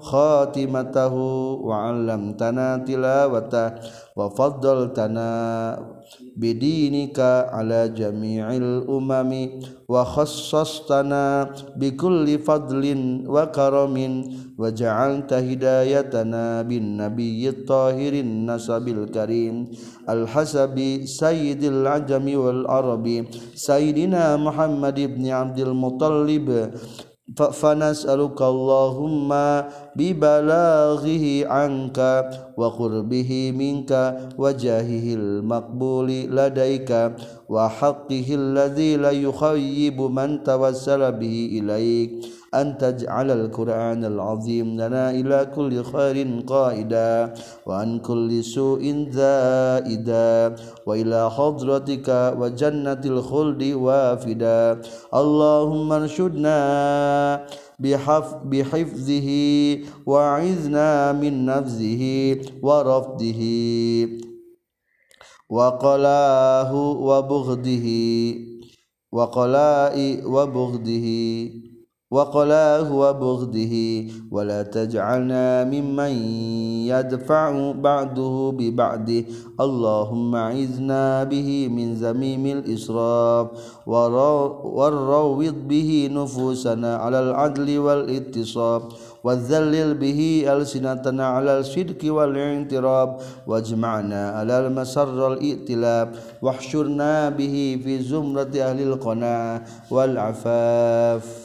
[0.00, 1.14] خاتمته
[1.68, 3.66] وعلمتنا تلاوته
[4.16, 5.30] وفضلتنا
[6.35, 11.47] bidinika ala jami'il umami wa khassastana
[11.79, 19.71] bikulli fadlin wa karamin wa ja'alta hidayatana bin nabiyyit tahirin nasabil karim.
[20.05, 26.51] Al hasabi sayyidil ajami wal arabi sayyidina Muhammad ibn Abdul Muttalib
[28.45, 29.65] Allahumma
[29.97, 37.17] bibalaghihi anka wa qurbihi minka wajahihil maqbuli ladaika
[37.49, 42.29] wa haqqihi alladhi la yukhayyibu man tawassala bihi ilaik.
[42.61, 47.33] أن تجعل القرآن العظيم لنا إلى كل خير قائدا
[47.67, 50.55] وعن كل سوء زائدا
[50.87, 52.07] وإلى حضرتك
[52.39, 54.81] وجنة الخلد وافدا.
[55.13, 56.59] اللهم ارشدنا
[58.51, 59.29] بحفظه
[60.05, 62.03] وعزنا من نفسه
[62.63, 63.41] ورفضه
[65.49, 66.71] وقلاه
[67.07, 67.87] وبغضه
[69.11, 71.07] وقلاء وبغضه.
[72.15, 73.75] وقلاه وبغضه
[74.31, 76.13] ولا تجعلنا ممن
[76.91, 79.23] يدفع بعده ببعده
[79.59, 83.47] اللهم عزنا به من زميم الإسراف
[83.87, 88.81] والروض به نفوسنا على العدل والاتصاب
[89.25, 93.09] وذلل به ألسنتنا على الصدق والاعتراب
[93.47, 96.07] واجمعنا على المسر الائتلاف.
[96.41, 101.44] واحشرنا به في زمرة أهل القناعة والعفاف.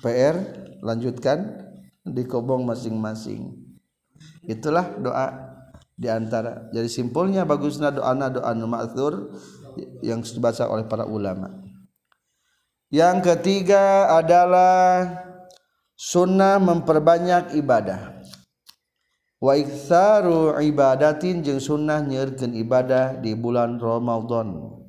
[0.00, 0.36] PR
[0.80, 1.68] lanjutkan
[2.04, 3.52] di kobong masing-masing.
[4.44, 5.28] Itulah doa
[6.00, 9.36] di antara jadi simpulnya bagusnya doa doa ma'thur
[10.00, 11.52] yang dibaca oleh para ulama.
[12.90, 15.06] Yang ketiga adalah
[15.94, 18.18] sunnah memperbanyak ibadah.
[19.40, 24.79] Wa iktsaru ibadatin jeung sunnah nyeurkeun ibadah di bulan Ramadan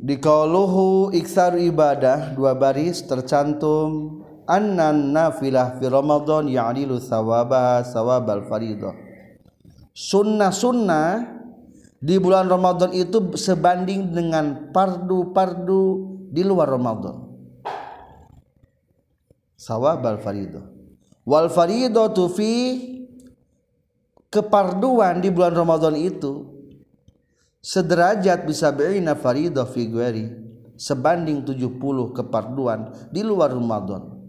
[0.00, 4.24] di kauluhu iksaru ibadah dua baris tercantum.
[4.50, 8.90] Annan nafilah fi Ramadan ya'dilu sawaba sawabal faridah.
[9.94, 11.38] Sunnah sunnah
[12.02, 15.82] di bulan Ramadan itu sebanding dengan pardu-pardu
[16.34, 17.30] di luar Ramadan.
[19.54, 20.66] Sawabal faridah.
[21.22, 22.50] Wal faridatu fi
[24.34, 26.49] keparduan di bulan Ramadan itu
[27.60, 30.26] sederajat bisa berina faridah fi gueri
[30.80, 31.76] sebanding 70
[32.16, 34.20] keparduan di luar Ramadan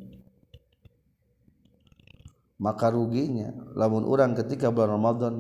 [2.62, 5.34] maka ruginya lamun orang ketika bulan Ramadan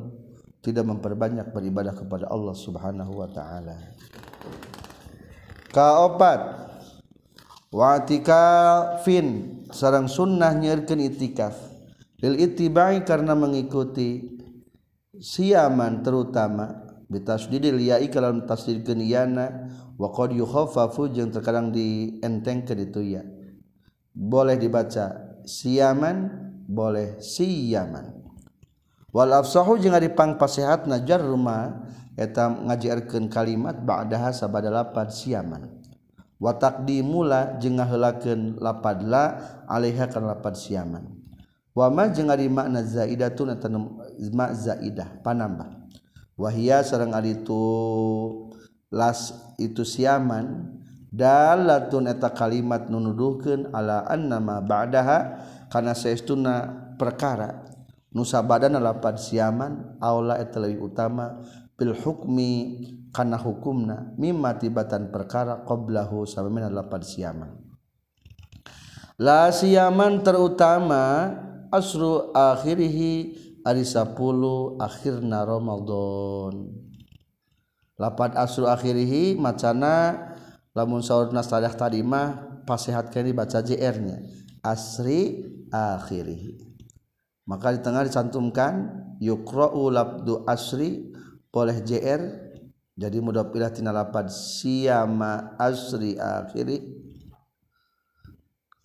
[0.61, 3.77] tidak memperbanyak beribadah kepada Allah Subhanahu wa taala.
[5.73, 6.41] Kaopat
[9.05, 9.27] fin
[9.71, 11.55] sarang sunnah nyerkeun itikaf
[12.19, 14.37] lil ittibai karena mengikuti
[15.15, 19.67] siaman terutama bitasdidil yai kalau tasdidkeun yana
[19.99, 23.23] wa qad yukhaffafu jeung terkadang dientengkeun itu ya
[24.15, 26.31] boleh dibaca siaman
[26.71, 28.15] boleh siaman
[29.11, 31.83] wal afsahu jeung ari pangpasehatna jarruma
[32.15, 35.67] eta ngajieurkeun kalimat ba'daha sabada lapad siaman
[36.39, 39.23] wa taqdimula jeung ngaheulakeun lapad la
[39.67, 41.11] alaiha kana lapad siaman
[41.75, 45.80] wa ma jeung ari makna zaidatun eta makna zaidah panambah.
[46.41, 47.61] wahia sareng ari itu
[48.89, 50.73] las itu siaman
[51.13, 55.19] dalatun eta kalimat nunuduhkeun ala annama ba'daha
[55.69, 57.69] kana saestuna perkara.
[58.11, 61.39] Nusa badan lapan siaman aula eta leuwih utama
[61.79, 62.51] bil hukmi
[63.15, 67.51] kana hukumna mimma tibatan perkara qablahu samemina lapan siaman.
[69.15, 71.31] La siaman terutama
[71.71, 74.17] asru akhirihi ari 10
[74.81, 76.73] akhirna Ramadan.
[78.01, 80.17] Lapan asru akhirihi macana
[80.73, 84.25] lamun saurna sadah tadi mah pasehatkeun baca JR-nya
[84.65, 86.57] asri akhirihi.
[87.45, 88.73] Maka di tengah dicantumkan
[89.21, 91.13] yukra'u labdu asri
[91.51, 92.21] boleh JR
[92.97, 97.01] jadi mudah pilih tina lapad siyama asri akhiri.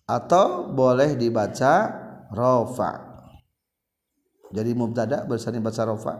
[0.07, 1.91] Atau boleh dibaca
[2.31, 3.06] rofa
[4.51, 6.13] jadi mubtada bersani baca rofa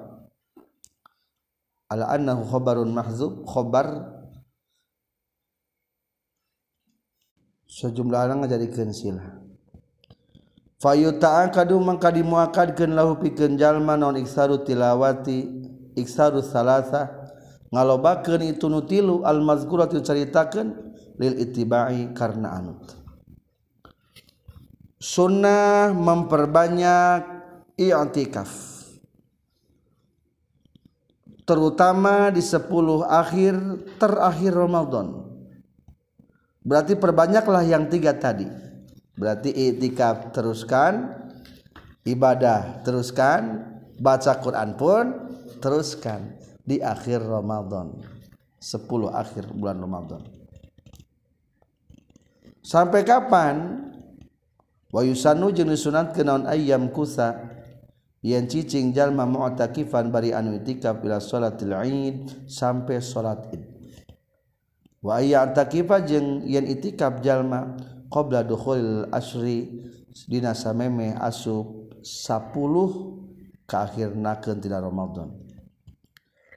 [1.87, 4.17] ala annahu khabarun mahzub khabar
[7.67, 9.25] sejumlah orang ngajadikeun sila.
[10.77, 15.49] Fayuta'an kadu mangka dimuakadkeun lahu pikeun jalma naon iksaru tilawati
[15.97, 17.09] iksaru salasa
[17.73, 20.73] ngalobakeun itu nutilu al mazkuratu caritakeun
[21.17, 22.93] lil ittibai karena anut.
[24.97, 27.36] Sunnah memperbanyak
[27.77, 28.49] i'tikaf
[31.47, 32.67] terutama di 10
[33.07, 33.55] akhir
[33.95, 35.23] terakhir Ramadan.
[36.67, 38.43] Berarti perbanyaklah yang tiga tadi.
[39.15, 41.15] Berarti i'tikaf teruskan
[42.03, 43.63] ibadah teruskan
[43.95, 45.05] baca Quran pun
[45.63, 46.35] teruskan
[46.67, 47.95] di akhir Ramadan.
[48.59, 50.21] 10 akhir bulan Ramadan.
[52.59, 53.87] Sampai kapan?
[54.91, 57.55] Wa yusanu jeung disunatkeun naon ayyam kusa
[58.27, 62.17] yen cicing jalma mu'takifan bari anu itikaf ila salatil id
[62.51, 63.63] sampai salat id
[64.99, 67.79] wa ayya takifa jeung yen itikaf jalma
[68.11, 69.87] qabla dukhulil asri
[70.27, 72.55] dina sameme asup 10
[73.67, 75.29] ka akhirnakeun keun Ramadan.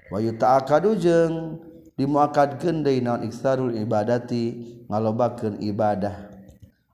[0.08, 1.58] Wa yuta'akadu jeung
[1.98, 4.56] dimuakadkeun deui naon iktsarul ibadati
[4.86, 6.30] ngalobakeun ibadah.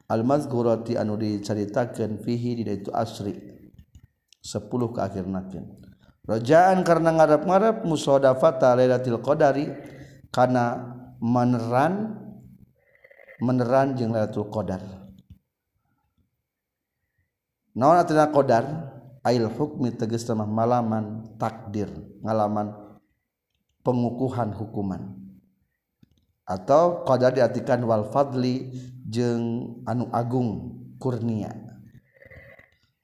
[0.08, 3.55] Al mazkurati anu dicaritakeun fihi dina itu asri.
[4.46, 5.66] sepuluh ke akhir nakin.
[6.22, 9.70] Rojaan karena ngarap-ngarap musodafata lailatul qadari
[10.30, 12.22] karena meneran
[13.42, 14.82] meneran jeung lailatul qadar.
[17.74, 18.94] Naon artina qadar?
[19.26, 21.90] Ail hukmi tegas tamah malaman takdir
[22.22, 22.70] ngalaman
[23.82, 25.18] pengukuhan hukuman.
[26.46, 28.70] Atau qadar diartikan wal fadli
[29.02, 31.75] jeung anu agung kurnia.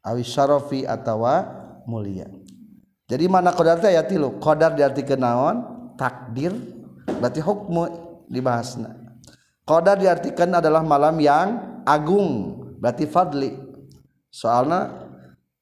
[0.02, 1.46] Awi syarafi atawa
[1.86, 2.26] mulia.
[3.06, 5.56] Jadi mana qadar teh ya tilu qadar diartikeun naon
[5.98, 6.54] takdir
[7.06, 7.82] berarti hukmu
[8.26, 8.98] dibahasna.
[9.62, 13.54] Qadar diartikan adalah malam yang agung berarti fadli.
[14.32, 15.06] Soalnya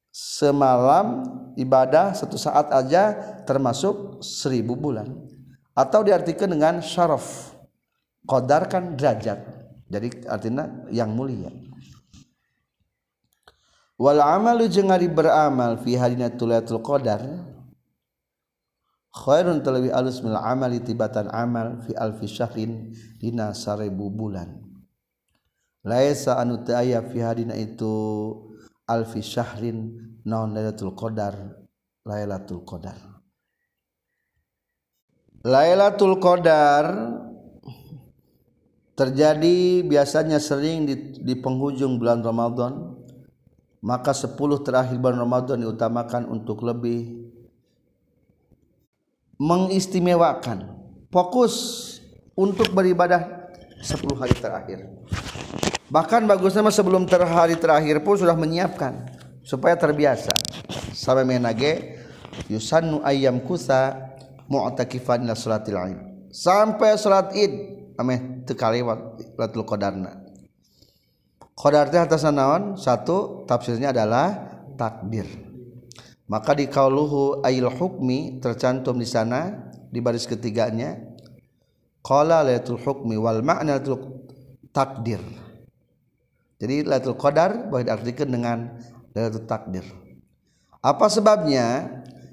[0.08, 1.26] semalam
[1.58, 3.12] ibadah satu saat aja
[3.44, 5.10] termasuk seribu bulan.
[5.76, 7.56] Atau diartikan dengan syaraf.
[8.24, 9.42] Qadar kan derajat.
[9.90, 11.50] Jadi artinya yang mulia
[14.00, 17.20] wal amalu jeung ari beramal fi hadina tulatul qadar
[19.12, 24.56] khairun talawi alus mil amali tibatan amal fi alfi syahrin dina sarebu bulan.
[25.84, 27.92] Laisa anu teu fi hadina itu
[28.88, 31.36] alfi syahrin naon lailatul qadar
[32.08, 32.96] lailatul qadar.
[35.44, 36.84] Lailatul qadar
[38.92, 40.94] terjadi biasanya sering di,
[41.24, 42.99] di penghujung bulan Ramadan
[43.80, 47.28] maka 10 terakhir bulan Ramadan diutamakan untuk lebih
[49.40, 50.76] mengistimewakan
[51.08, 51.54] fokus
[52.36, 53.48] untuk beribadah
[53.80, 54.78] 10 hari terakhir.
[55.90, 59.10] Bahkan bagusnya sebelum ter hari terakhir pun sudah menyiapkan
[59.42, 60.30] supaya terbiasa.
[60.94, 61.98] Sampai menage
[62.46, 64.10] yusannu ayam kusa
[64.50, 65.98] mu'takifan ila salatil id
[66.30, 67.52] sampai salat id
[67.98, 68.98] ameh teu kaliwat
[69.38, 70.19] latul qadarna
[71.60, 75.28] qadar teh atas naon satu tafsirnya adalah takdir
[76.24, 80.96] maka di kauluhu ayil hukmi tercantum di sana di baris ketiganya
[82.00, 83.76] qala lailatul hukmi wal ma'na
[84.72, 85.20] takdir
[86.60, 88.58] jadi Lailatul Qadar boleh diartikan dengan
[89.16, 89.84] Lailatul Takdir.
[90.84, 91.88] Apa sebabnya?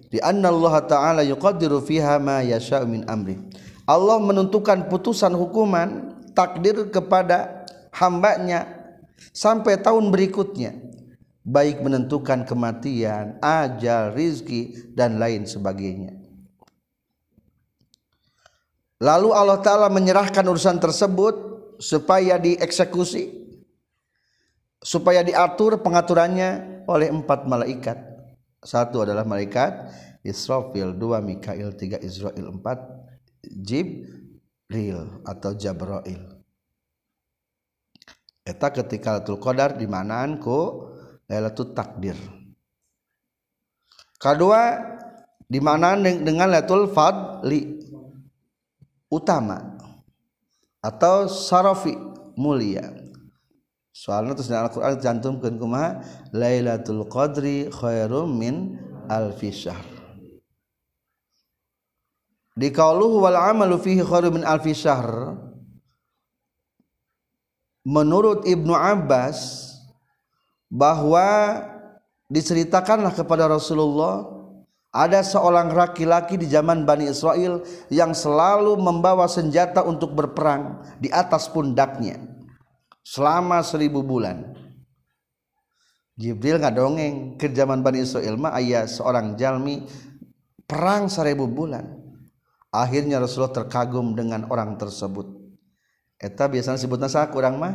[0.07, 3.39] Di anna Allah Ta'ala yuqaddiru fiha ma yasha'u min amri.
[3.87, 8.76] Allah menentukan putusan hukuman takdir kepada hambanya
[9.33, 10.77] sampai tahun berikutnya
[11.47, 16.11] baik menentukan kematian, ajal, rizki dan lain sebagainya.
[18.99, 21.35] Lalu Allah Ta'ala menyerahkan urusan tersebut
[21.77, 23.47] supaya dieksekusi
[24.81, 27.97] supaya diatur pengaturannya oleh empat malaikat
[28.61, 29.93] satu adalah malaikat
[30.25, 32.81] Israfil dua Mikail tiga Israel empat
[33.45, 36.36] Jibril atau Jabrail
[38.47, 40.87] eta ketika Lailatul Qadar di manaan ku
[41.27, 42.15] Lailatul Takdir.
[44.15, 44.79] Kedua
[45.43, 47.83] di mana dengan Lailatul Fadli
[49.11, 49.75] utama
[50.79, 51.91] atau sarafi
[52.39, 52.87] mulia.
[53.91, 55.99] Soalnya terus dalam Al-Quran cantumkan kumaha
[56.31, 58.79] Lailatul Qadri khairum min
[59.11, 59.51] alfi
[62.57, 65.37] di qauluhu wal amalu fihi khairum min alfi syahr
[67.87, 69.71] menurut Ibnu Abbas
[70.67, 71.63] bahwa
[72.27, 74.27] diceritakanlah kepada Rasulullah
[74.91, 81.47] ada seorang laki-laki di zaman Bani Israel yang selalu membawa senjata untuk berperang di atas
[81.47, 82.19] pundaknya
[83.07, 84.51] selama seribu bulan.
[86.17, 89.87] Jibril nggak dongeng ke zaman Bani Israel mah ayah seorang jalmi
[90.67, 91.87] perang seribu bulan.
[92.73, 95.36] Akhirnya Rasulullah terkagum dengan orang tersebut
[96.17, 97.73] eta biasanya sebutnya saya kurang mah?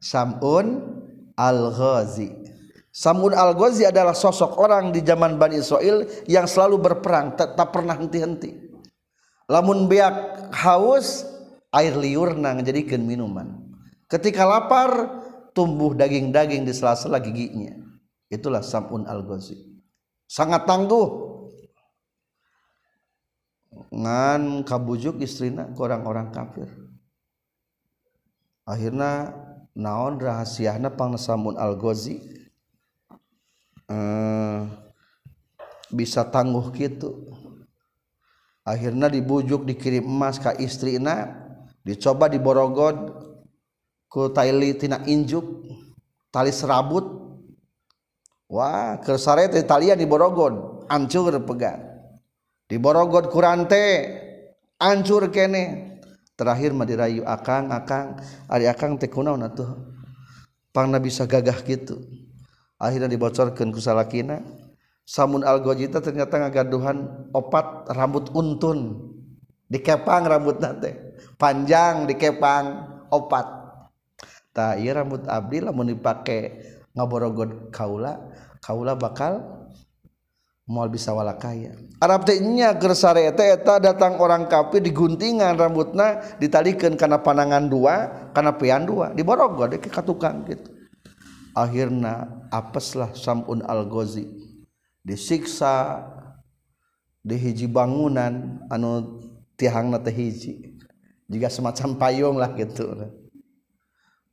[0.00, 0.96] Samun
[1.36, 2.32] al-Ghazi.
[2.90, 8.70] Samun al-Ghazi adalah sosok orang di zaman Bani Israel yang selalu berperang tak, pernah henti-henti.
[9.50, 11.26] Lamun beak haus
[11.74, 13.58] air liurna ngejadikan minuman.
[14.10, 15.20] Ketika lapar
[15.54, 17.74] tumbuh daging-daging di sela-sela giginya.
[18.30, 19.58] Itulah samun al-ghazi.
[20.30, 21.30] Sangat tangguh.
[23.90, 26.70] Ngan kabujuk istrina ke orang-orang kafir
[28.66, 29.34] akhirnya
[29.76, 32.20] naon rahasiana pangsamun Al-Ghazi
[33.88, 34.60] eh,
[35.90, 37.30] bisa tangguh gitu
[38.64, 41.34] akhirnya dibujuk dikirim emas ke istrina
[41.82, 43.30] dicoba diborogod
[44.10, 45.64] ku tali tina injuk
[46.34, 47.22] tali serabut.
[48.50, 51.78] Wah kersare talian diborogod ancur pegat
[52.66, 54.10] diborogod kurante
[54.82, 55.89] ancur kene.
[56.40, 58.16] terakhir mah dirayu akang akang
[58.48, 59.76] ari akang teh kunaon atuh.
[60.72, 62.00] Pangna bisa gagah gitu.
[62.80, 64.40] Akhirnya dibocorkeun ku salakina.
[65.04, 69.12] Samun algojita ternyata ngagaduhan opat rambut untun.
[69.68, 73.60] Dikepang rambut nate panjang dikepang opat.
[74.56, 76.64] Tak iya rambut abdi lamun dipake
[76.96, 78.18] ngaborogod kaula
[78.64, 79.59] kaula bakal
[80.70, 81.74] mal bisa wala kaya.
[81.98, 87.94] Arab tehnya gersare eta eta datang orang kafir diguntingan rambutna ditalikan karena panangan dua
[88.30, 90.70] karena pian dua diborogol deh ke tukang gitu.
[91.50, 94.22] Akhirnya apeslah Samun Al Ghazi
[95.02, 96.06] disiksa
[97.20, 99.18] di hiji bangunan anu
[99.58, 100.78] tihangna teh hiji.
[101.26, 102.94] Jika semacam payung lah gitu.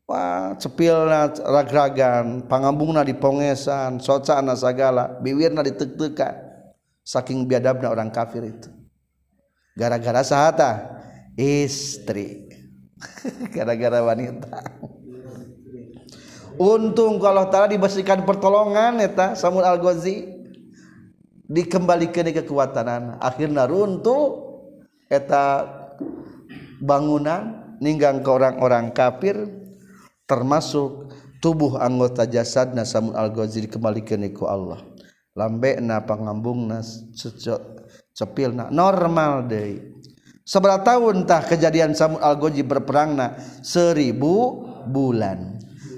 [0.08, 6.48] Wah, cepilna ragragan, pangambungna dipongesan, socana sagala, biwirna ditek-tekan.
[7.04, 8.72] Saking biadabna orang kafir itu.
[9.76, 10.72] Gara-gara sahata
[11.36, 12.48] istri.
[13.56, 14.64] Gara-gara wanita.
[16.58, 20.26] Untung kalau Taala diberikan pertolongan eta Samun Al-Ghazi
[21.46, 24.58] dikembalikan kekuatan akhirnya runtuh
[25.06, 25.70] eta
[26.82, 29.67] bangunan ninggang ke orang-orang kafir
[30.28, 31.10] termasuk
[31.40, 34.84] tubuh anggota jasad na Samun al-Ghazi dikembalikan ku Allah.
[35.34, 36.84] Lambe na pangambung na
[38.12, 39.78] cepil na normal deh
[40.42, 45.58] seberapa tahun tah kejadian Samun al-Ghazi berperang na seribu bulan.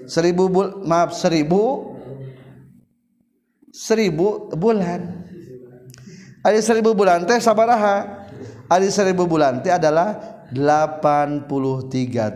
[0.09, 1.93] Seribu bul maaf seribu
[3.73, 5.25] seribu bulan.
[6.41, 8.25] Ada seribu bulan teh sabaraha?
[8.69, 10.17] Ada seribu bulan teh adalah
[10.49, 11.45] 83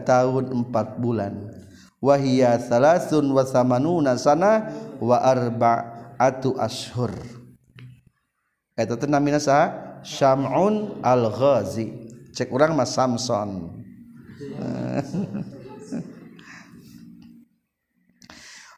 [0.05, 1.62] tahun 4 bulan
[2.03, 4.67] wahia salasun wa samanuna sana
[4.99, 7.15] wa arba'atu ashur
[8.75, 9.93] eta teh namina saha?
[10.03, 12.11] Syam'un Al-Ghazi.
[12.35, 13.71] Cek urang mah Samson.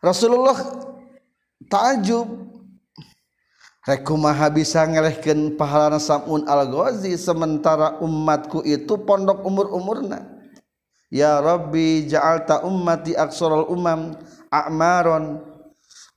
[0.05, 0.53] Rasulullah
[1.65, 2.29] takjub
[3.89, 10.34] rek kumaha bisa ngelehkeun pahalana Sam'un Al-Ghazi sementara umatku itu pondok umur-umurna.
[11.13, 14.15] Ya Rabbi ja'alta ummati aksarul umam
[14.49, 15.41] a'maron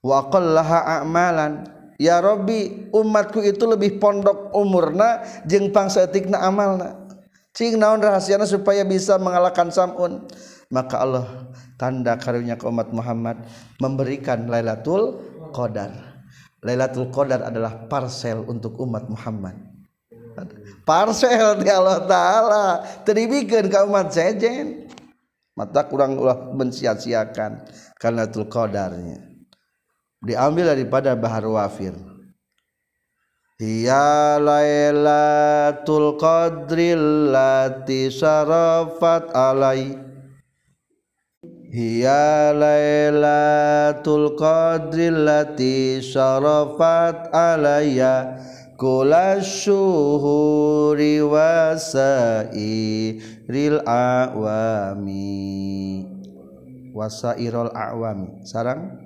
[0.04, 1.66] wa qallaha a'malan.
[1.98, 6.94] Ya Rabbi umatku itu lebih pondok umurna jeung pangsaeutikna amalna.
[7.50, 10.30] Cing naon rahasiana supaya bisa mengalahkan Samun?
[10.70, 11.26] Maka Allah
[11.74, 13.42] tanda karunia ke umat Muhammad
[13.82, 15.18] memberikan Lailatul
[15.50, 16.22] Qadar.
[16.62, 19.67] Lailatul Qadar adalah parcel untuk umat Muhammad
[20.88, 22.66] parcel di Allah Ta'ala.
[23.04, 24.88] Teribikeun ka umat sejen.
[25.58, 27.66] Mata kurang ulah mensia-siakan
[27.98, 29.18] karena tul qadarnya.
[30.22, 31.94] Diambil daripada bahar wafir.
[33.58, 39.98] Ya lailatul qadril lati sarafat alai.
[41.68, 48.38] Hiya lailatul qadril lati sarafat alayya
[48.78, 53.18] kula syuhuri wasai
[53.50, 55.26] ril awami.
[56.94, 58.46] Wasairul awami.
[58.46, 59.02] Sarang?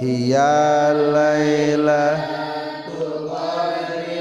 [0.00, 4.11] Hiya lailatul qadri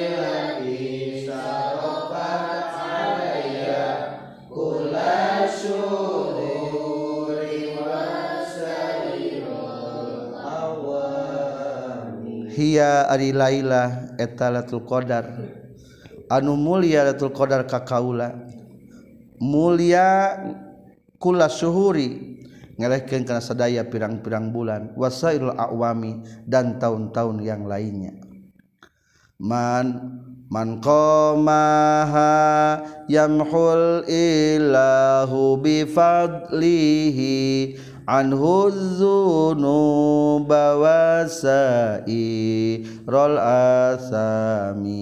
[12.52, 15.26] hiya ari laila eta latul qadar.
[16.28, 18.36] Anu mulia latul qadar ka kaula.
[19.42, 20.38] Mulia
[21.18, 22.38] kula suhuri
[22.78, 28.14] ngelehkeun kana sadaya pirang-pirang bulan wasairul awami dan tahun-tahun yang lainnya.
[29.42, 30.22] Man
[30.52, 32.34] man qamaha
[33.10, 37.34] yamhul ilahu bifadlihi
[38.08, 39.78] anhuzunu
[40.48, 42.18] bawasai
[43.08, 45.02] rol asami.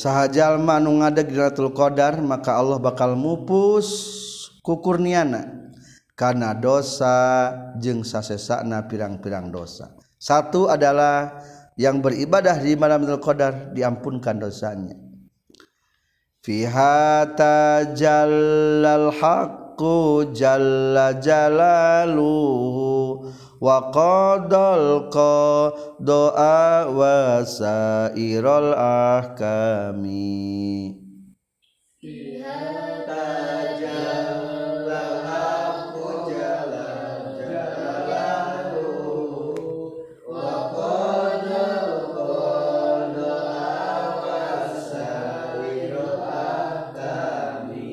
[0.00, 3.92] Sahajallma nu ngadeg Ratul Qdar maka Allah bakal mupus
[4.64, 5.68] kukurniana
[6.16, 9.92] karena dosa jeng sasesakna pirang-pirang dosa.
[10.16, 11.44] Satu adalah
[11.76, 14.96] yang beribadah di malam Ratul Qdar diampunkan dosanya.
[16.40, 23.28] Fihata jalal haqqu jalla jalaluhu
[23.60, 25.12] wa qadal
[26.00, 30.40] doa wasairul ahkami.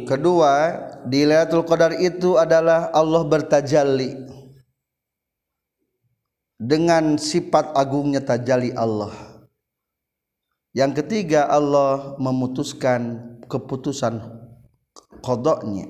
[0.07, 0.71] Kedua,
[1.03, 4.36] di Lailatul Qadar itu adalah Allah bertajalli
[6.57, 9.13] dengan sifat agungnya tajali Allah.
[10.73, 14.21] Yang ketiga Allah memutuskan keputusan
[15.21, 15.89] kodoknya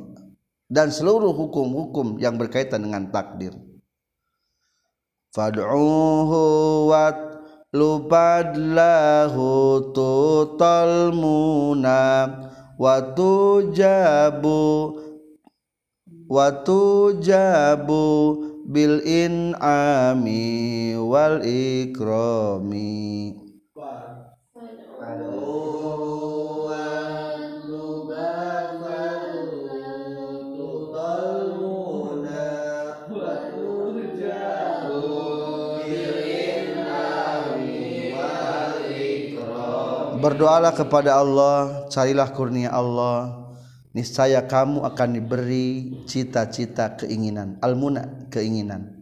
[0.67, 3.55] dan seluruh hukum-hukum yang berkaitan dengan takdir.
[5.35, 7.19] Fad'uhu wat
[7.75, 9.47] lubadlahu
[9.91, 12.31] tutal muna
[12.79, 14.95] watu jabu
[16.31, 18.07] watu jabu
[18.67, 20.43] bil in'ami
[20.99, 23.31] wal ikrami
[40.17, 43.46] Berdoalah kepada Allah, carilah kurnia Allah.
[43.97, 48.93] Niscaya kamu akan diberi cita-cita keinginan, almuna keinginan.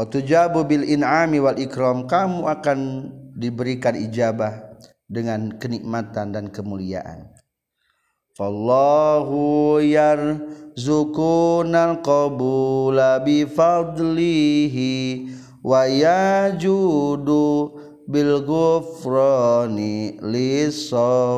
[0.00, 2.78] Waktu jabu bil in'ami wal ikram, kamu akan
[3.36, 4.72] diberikan ijabah
[5.04, 7.28] dengan kenikmatan dan kemuliaan.
[8.32, 15.28] Fallahu yarzuqunal qabula bi fadlihi
[15.60, 17.76] wa yajudu
[18.08, 21.28] bil ghufrani lisawami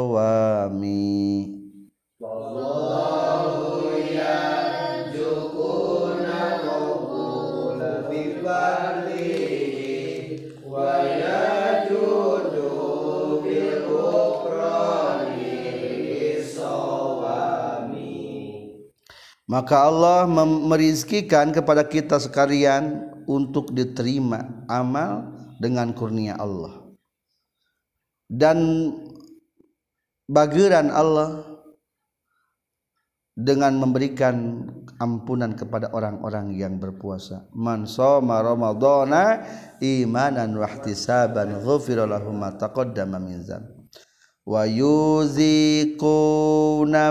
[19.51, 25.27] Maka Allah merizkikan kepada kita sekalian untuk diterima amal
[25.59, 26.87] dengan kurnia Allah.
[28.31, 28.59] Dan
[30.31, 31.50] bageran Allah
[33.41, 34.69] dengan memberikan
[35.01, 37.49] ampunan kepada orang-orang yang berpuasa.
[37.57, 39.41] Man shoma ramadhana
[39.81, 43.65] imanan wa ihtisaban ghufira lahu ma taqaddama min dzan.
[44.45, 45.97] Wa yuziquna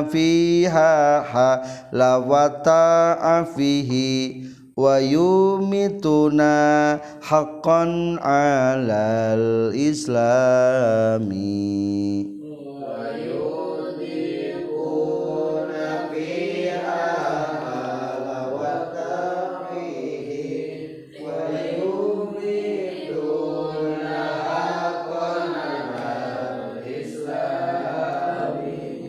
[0.06, 4.46] fiha halawata afihi
[4.78, 6.54] wa yumituna
[7.26, 11.28] haqqan alal islami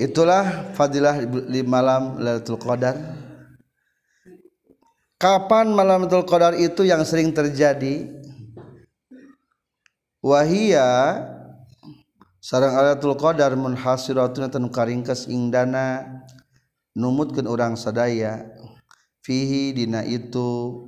[0.01, 2.96] Itulah fadilah di malam Lailatul Qadar.
[5.20, 8.09] Kapan malam Lailatul Qadar itu yang sering terjadi?
[10.24, 11.20] Wahia
[12.40, 16.09] sarang Lailatul Qadar munhasiratun tan karingkes ing dana
[16.96, 18.48] numutkeun urang sadaya.
[19.20, 20.80] Fihi dina itu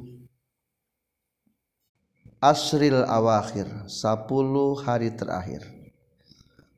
[2.40, 5.81] asril awakhir 10 hari terakhir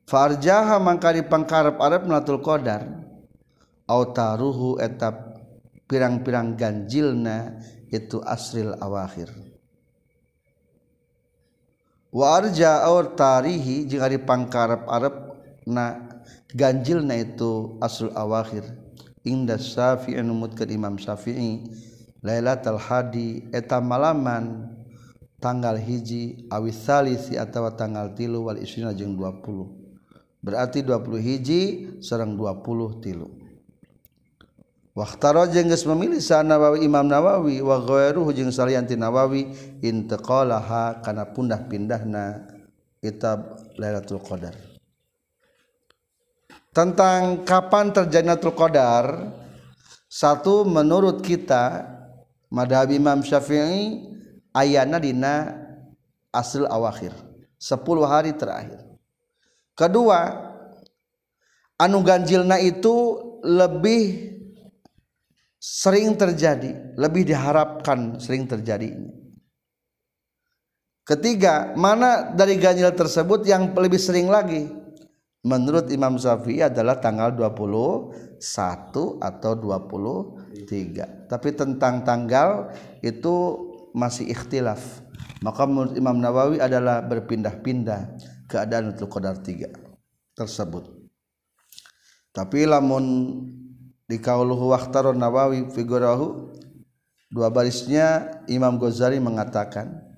[0.05, 2.81] farjaha mangka dipangkarep arep Lailatul Qadar
[3.89, 5.41] autaruhu etap
[5.85, 9.29] pirang-pirang ganjilna itu asril awakhir.
[12.15, 15.15] Wa arja aur tarihi jeung ari pangkarep arep
[15.67, 16.15] na
[16.55, 18.63] ganjilna itu asrul awakhir.
[19.25, 21.65] Inda syafi'i numutkeun imam syafi'i
[22.21, 24.69] lailatul hadi eta malaman
[25.41, 29.84] tanggal hiji awis salisi atawa tanggal tilu wal isrina jeung 20
[30.45, 31.61] berarti 20 hiji
[32.05, 33.45] sareng 20 tilu
[34.95, 39.51] Waktaro jengges memilih Nawawi Imam Nawawi wa ghairuhu jeung salianti Nawawi
[39.83, 42.47] intaqalaha kana pundah pindahna
[43.03, 44.55] kitab Lailatul Qadar.
[46.71, 49.35] Tentang kapan terjadi Lailatul Qadar,
[50.07, 51.91] satu menurut kita
[52.47, 53.99] madhab Imam Syafi'i
[54.55, 55.59] ayana dina
[56.31, 57.11] asal awakhir
[57.59, 58.94] 10 hari terakhir.
[59.75, 60.19] Kedua,
[61.75, 64.33] anu ganjilna itu lebih
[65.65, 68.93] sering terjadi lebih diharapkan sering terjadi.
[71.05, 74.69] Ketiga mana dari ganjil tersebut yang lebih sering lagi?
[75.45, 78.41] Menurut Imam Syafi'i adalah tanggal 21
[79.21, 82.73] atau 23 tapi tentang tanggal
[83.05, 83.35] itu
[83.93, 84.81] masih ikhtilaf.
[85.45, 88.17] Maka menurut Imam Nawawi adalah berpindah-pindah
[88.49, 89.69] keadaan untuk qadar 3
[90.37, 90.85] tersebut
[92.35, 93.05] tapi lamun
[94.05, 96.53] di kauluhu waqtarun nawawi figurahu
[97.31, 100.17] dua barisnya Imam Ghazali mengatakan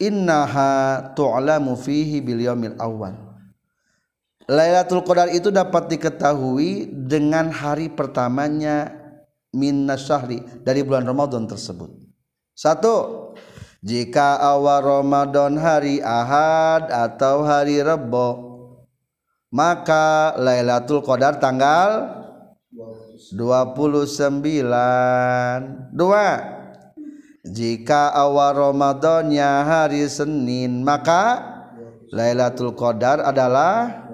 [0.00, 3.30] innaha tu'lamu fihi bil yaumil awal
[4.50, 8.90] Lailatul Qadar itu dapat diketahui dengan hari pertamanya
[9.54, 11.94] minasyahri dari bulan Ramadan tersebut.
[12.50, 13.19] Satu,
[13.80, 18.28] jika awal Ramadan hari Ahad atau hari Rebo
[19.48, 22.20] maka Lailatul Qadar tanggal
[23.32, 24.44] 29
[25.96, 26.28] dua.
[27.40, 31.40] Jika awal Ramadannya hari Senin maka
[32.12, 34.04] Lailatul Qadar adalah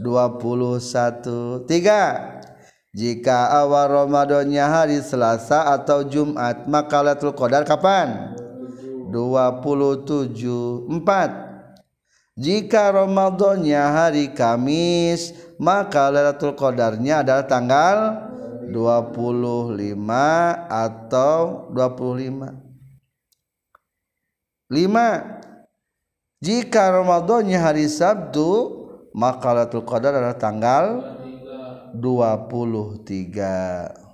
[0.00, 8.40] 21 3 jika awal Ramadannya hari Selasa atau Jumat maka Lailatul Qadar kapan
[9.10, 11.50] 27 4
[12.40, 17.98] jika Ramadannya hari Kamis maka Lailatul Qadarnya adalah tanggal
[18.70, 19.98] 25
[20.70, 22.70] atau 25
[24.70, 24.78] 5
[26.40, 28.78] jika Ramadannya hari Sabtu
[29.12, 31.02] maka Lailatul Qadar adalah tanggal
[31.98, 34.09] 23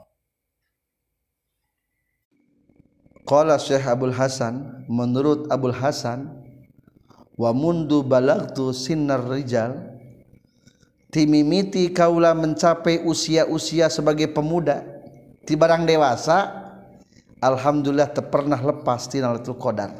[3.26, 6.30] Qala Syekh Abdul Hasan menurut Abdul Hasan
[7.34, 9.98] wa mundu balagtu sinnar rijal.
[11.10, 14.84] Timimiti kaula mencapai usia-usia sebagai pemuda
[15.42, 16.66] di barang dewasa
[17.40, 19.96] alhamdulillah tak pernah lepas tina Lailatul Qadar.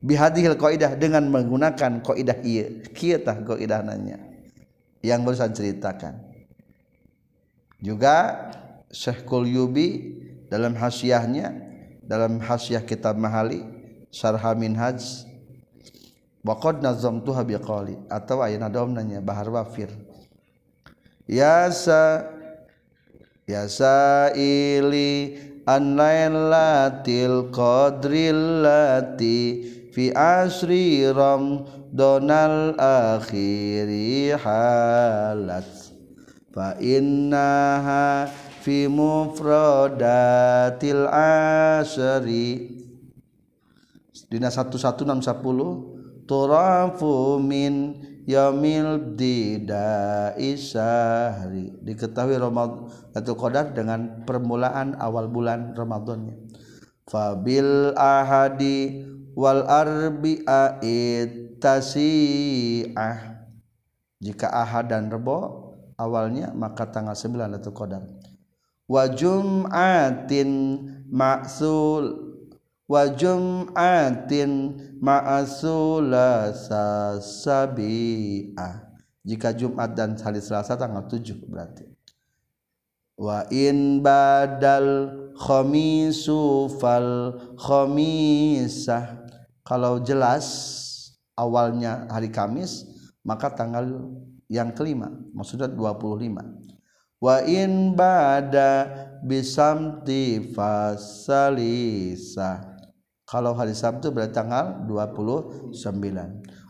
[0.00, 4.18] Bihadihil qaidah dengan menggunakan qaidah ieu kieu tah qaidah nanya
[5.04, 6.16] yang barusan ceritakan.
[7.84, 8.48] Juga
[8.88, 10.16] Syekh Qulyubi
[10.48, 11.73] dalam hasiahnya
[12.04, 13.64] dalam hasiah kitab Mahali
[14.14, 15.26] Syarh Minhaj
[16.44, 19.90] wa qad nazamtuha biqali atau ayat nadom nanya bahar wafir.
[21.24, 22.28] Ya sa
[23.48, 29.64] ya saili an lailatil qadril lati
[29.96, 35.66] fi asri ram donal akhiri halat.
[36.52, 38.28] Fa innaha
[38.64, 42.80] fi mufradatil asri.
[44.32, 56.40] Dina 11610 turafu min yaumil dida isahri diketahui Ramadan Qadar dengan permulaan awal bulan Ramadannya.
[57.04, 59.04] Fabil ahadi
[59.36, 60.80] wal arbi'a
[61.60, 63.44] tasi'ah
[64.24, 65.68] jika ahad dan rebo
[66.00, 68.23] awalnya maka tanggal 9 Lailatul Qadar
[68.84, 70.50] wa jum'atin
[71.08, 72.04] ma'sul
[72.84, 76.52] wa jum'atin ma'asula
[77.20, 78.74] sabi'ah
[79.24, 81.88] jika Jumat dan hari Selasa tanggal 7 berarti.
[83.16, 89.24] Wa in badal khamisu fal khamisah.
[89.64, 90.44] Kalau jelas
[91.32, 92.84] awalnya hari Kamis
[93.24, 94.12] maka tanggal
[94.52, 96.73] yang kelima maksudnya 25
[97.24, 98.84] wa in bada
[99.24, 102.60] bisamti fasalisa
[103.24, 105.72] kalau hari Sabtu berarti tanggal 29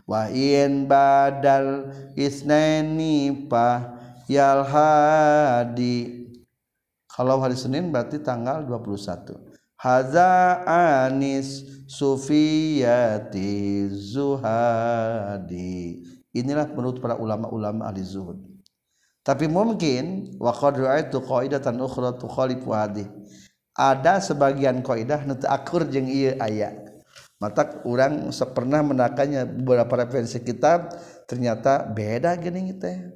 [0.07, 3.99] wa in badal isnaini pa
[4.31, 6.23] yal hadi.
[7.11, 9.35] Kalau hari Senin berarti tanggal 21
[9.75, 16.01] haza anis Sufiyati zuhadi.
[16.35, 18.54] Inilah menurut para ulama-ulama ahli zuhud
[19.25, 23.09] tapi mungkin wa qad ra'aitu qaidatan ukhra tukhalifu hadhi
[23.75, 26.71] ada sebagian kaidah nu akur jeung ieu aya.
[27.35, 30.95] Mata orang pernah menakannya beberapa referensi kitab
[31.27, 33.11] ternyata beda gini teh.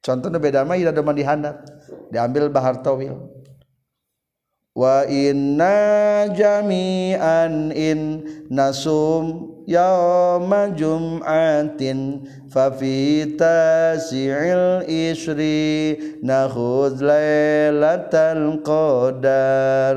[0.00, 1.60] Contohnya beda mah ida di handap
[2.08, 3.28] diambil bahar tawil.
[4.72, 19.96] Wa inna jami'an in nasum yawma jum'atin fa fi tasi'il isri nakhudh lailatal qadar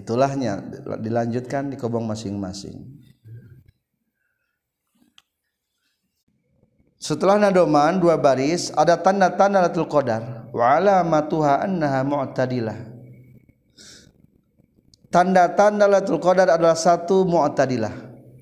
[0.00, 0.64] itulahnya
[1.02, 3.00] dilanjutkan di kobong masing-masing.
[7.00, 10.52] Setelah nadoman dua baris ada tanda-tanda Lailatul Qadar.
[10.52, 12.99] Wa alamatuha annaha mu'tadilah
[15.10, 17.92] tanda-tanda Lailatul Qadar adalah satu mu'tadilah.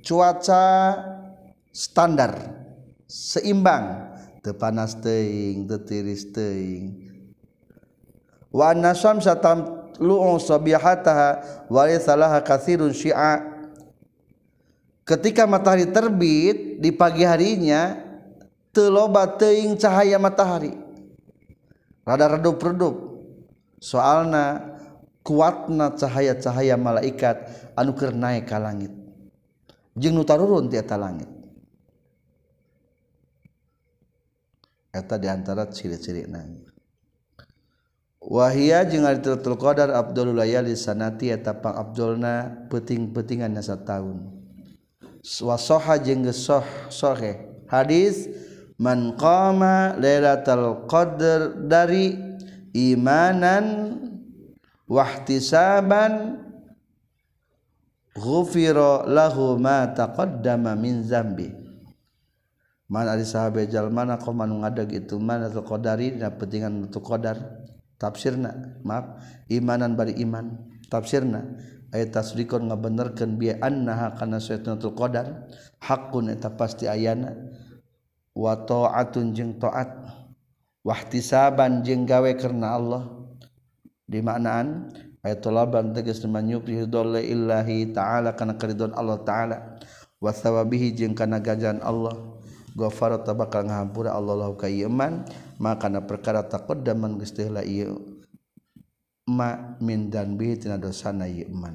[0.04, 0.94] Cuaca
[1.72, 2.32] standar
[3.08, 4.14] seimbang.
[4.38, 7.10] Teu panas teuing teu tiris teuing.
[8.54, 13.58] Wa anna syamsa tamlu'u sabihataha wa salaha katsirun syi'a.
[15.02, 17.96] Ketika matahari terbit di pagi harinya
[18.70, 20.76] teloba teing cahaya matahari.
[22.04, 22.94] Rada redup-redup.
[23.80, 24.77] Soalna
[25.28, 27.36] kuatna cahaya-cahaya malaikat
[27.76, 28.88] anu keur naik ka langit.
[29.92, 31.28] Jeung nu tarurun ti eta langit.
[34.88, 36.48] Eta di antara ciri-ciri na
[38.24, 44.32] wahia jeung Lailatul Qadar Abdul layali sanati eta pang abdulna peuting-peutingan sataun.
[45.20, 47.36] Wasoha jeung geus soh sohe.
[47.68, 48.32] Hadis
[48.80, 52.16] man qama lailatul qadr dari
[52.72, 53.98] imanan
[54.88, 56.42] wahtisaban
[58.16, 61.52] ghufira lahu ma taqaddama min zambi.
[62.88, 67.36] Mana sahabatjal mana kau ada gitu mana qdari petingan untuk qdar
[68.00, 69.20] tafsirna maaf
[69.52, 70.56] imanan bari iman.
[70.88, 71.44] Tafsirna
[71.92, 75.52] ayat tasrikon ngabenerkeun bi annaha kana sayyidatul qadar.
[75.84, 77.36] Hakun eta pasti ayana.
[78.32, 79.92] Wa ta'atun jeung taat.
[80.80, 83.17] Wahtisaban jeung gawe karena Allah
[84.08, 84.88] di maknaan
[85.20, 89.56] ayat talaban tegas ridho illahi ta'ala kana keridon Allah ta'ala.
[90.18, 92.16] Wa thawabihi jeung kana ganjaran Allah.
[92.78, 95.26] Ghafara tabakal ngahampura Allah lahu ka iman
[95.58, 97.98] maka na perkara geus teh la ieu
[99.26, 101.74] ma min dan bi tina dosana ieu iman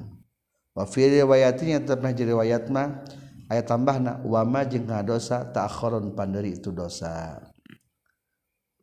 [0.72, 3.04] wa fi riwayatinya pernah jadi riwayat mah
[3.52, 7.36] ayat tambahna wa ma jeung dosa ta'akhurun panderi itu dosa.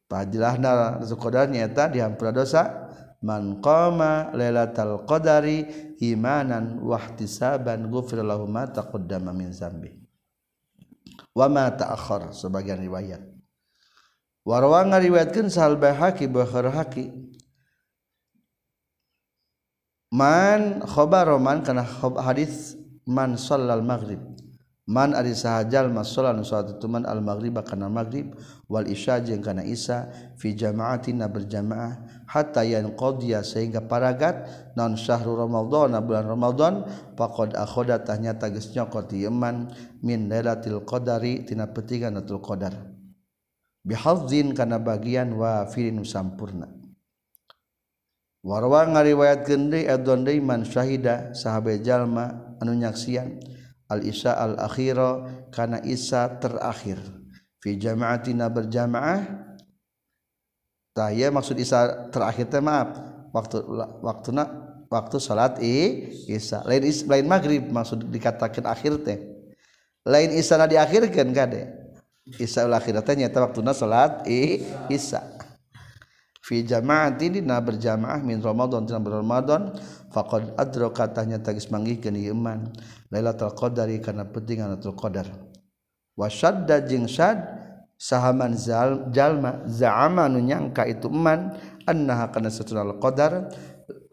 [0.05, 2.80] Padilahna sukodarnya eta dihampura dosa
[3.21, 5.65] man qama lailatal qadari
[6.01, 9.93] imanan wa ihtisaban ghufira lahu ma taqaddama min zambi.
[11.31, 13.21] Wa ma ta'akhkhar sebagian riwayat.
[14.41, 17.13] Warwa ngariwayatkeun sahal bahaki bahar haki
[20.09, 21.85] man khobaroman karena
[22.25, 22.73] hadis
[23.05, 24.19] man sallal maghrib
[24.89, 28.33] man ari sahajal masalah nu salat tuman al maghrib kana maghrib
[28.65, 30.09] wal isya jeung kana isya
[30.41, 36.73] fi jama'atina berjamaah hatta yanqadhiya sehingga paragat non syahrul ramadhan bulan ramadhan
[37.13, 39.69] faqad akhoda tahnya tagis nyokot yeman
[40.01, 42.73] min lailatul qadari tina petiga lailatul qadar.
[43.81, 46.69] Bihadzin kana bagian wa firin sampurna.
[48.41, 53.50] Warwa ngariwayatkeun deui adon deui man syahida sahabat jalma anu nyaksian.
[53.91, 56.95] Al isya al akhira kana isa terakhir.
[57.59, 59.51] Fi jama'atina berjamaah.
[60.95, 62.95] Tah ya maksud isa terakhir teh maaf.
[63.35, 63.63] Waktu
[63.99, 64.43] waktuna
[64.87, 66.63] waktu salat i isya.
[66.63, 69.19] Lain is, lain maghrib maksud dikatakan akhir teh.
[70.07, 71.67] Lain isya na diakhirkan kade
[72.39, 75.23] isya al akhir teh nyata waktuna salat i isya.
[76.41, 79.77] Fi jama'ati dina berjamaah min Ramadan tina Ramadan
[80.11, 82.69] faqad adraka katanya tagis manggihkeun ieu iman.
[83.09, 85.27] Lailatul Qadari kana pentingan Lailatul Qadar.
[86.15, 87.39] Wa syadda jeung syad
[87.95, 91.55] sahaman zal, jalma za'ama nu nyangka itu iman.
[91.87, 93.49] Annaha kana satuna qadar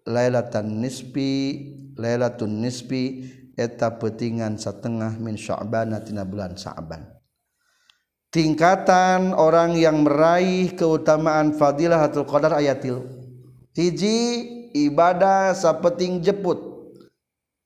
[0.08, 1.68] lailatan nisbi
[2.00, 3.28] lailatun nisbi
[3.58, 7.04] eta pentingan satengah min sya'ban tina bulan Sya'ban.
[8.28, 13.04] Tingkatan orang yang meraih keutamaan fadilah hatul qadar ayatil.
[13.72, 16.58] Hiji ibadah sapeting jeput.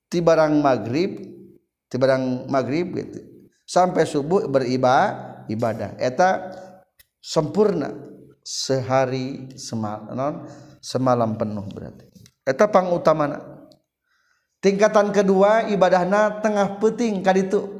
[0.07, 1.33] Ti barang maghrib
[1.93, 3.21] ti barang maghrib gitu.
[3.69, 5.93] Sampai subuh beribadah ibadah.
[6.01, 6.49] Eta
[7.21, 7.93] sempurna.
[8.43, 10.43] Sehari semalam
[10.83, 12.11] semalam penuh berarti.
[12.43, 13.39] Eta pang utamana.
[14.59, 17.71] Tingkatan kedua ibadahna tengah peting kaditu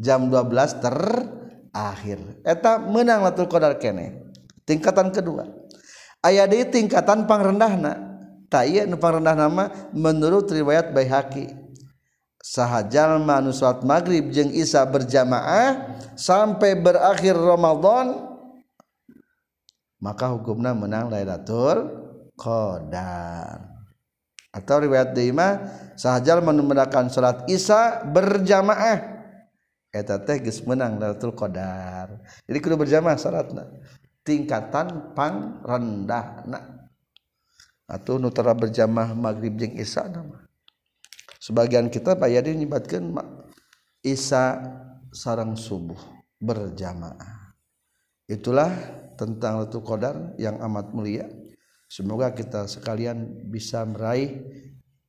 [0.00, 0.96] jam 12 ter
[1.68, 4.32] akhir eta menang latul qadar kene.
[4.64, 5.44] Tingkatan kedua.
[6.24, 8.09] Aya di tingkatan pangrendahna
[8.50, 11.54] tak iya nu pangrendah nama menurut riwayat Baihaqi
[12.42, 18.26] sahajal manu salat maghrib jeung isya berjamaah sampai berakhir Ramadan
[20.02, 22.02] maka hukumnya menang Lailatul
[22.34, 23.70] Qadar
[24.50, 25.62] atau riwayat Daima
[25.94, 29.20] sahajal menunaikan salat isya berjamaah
[29.90, 32.18] eta teh geus menang Lailatul Qadar.
[32.46, 33.66] Jadi kudu berjamaah syaratna.
[34.22, 36.79] Tingkatan pang rendahna.
[37.90, 40.46] Atau nu tara berjamaah maghrib jeung isya nama.
[41.42, 43.10] Sebagian kita bayar nyibatkeun
[44.06, 44.62] isya
[45.10, 45.98] sarang subuh
[46.38, 47.58] berjamaah.
[48.30, 48.70] Itulah
[49.18, 51.26] tentang Lailatul Qadar yang amat mulia.
[51.90, 54.38] Semoga kita sekalian bisa meraih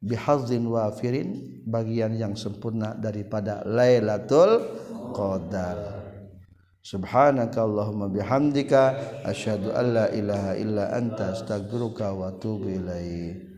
[0.01, 4.65] bihazin wafirin bagian yang sempurna daripada Lailatul
[5.13, 6.01] Qadar
[6.82, 13.51] Subhanaka Allahumma bihamdika asyhadu an la ilaha illa anta astaghfiruka wa atubu ilaik.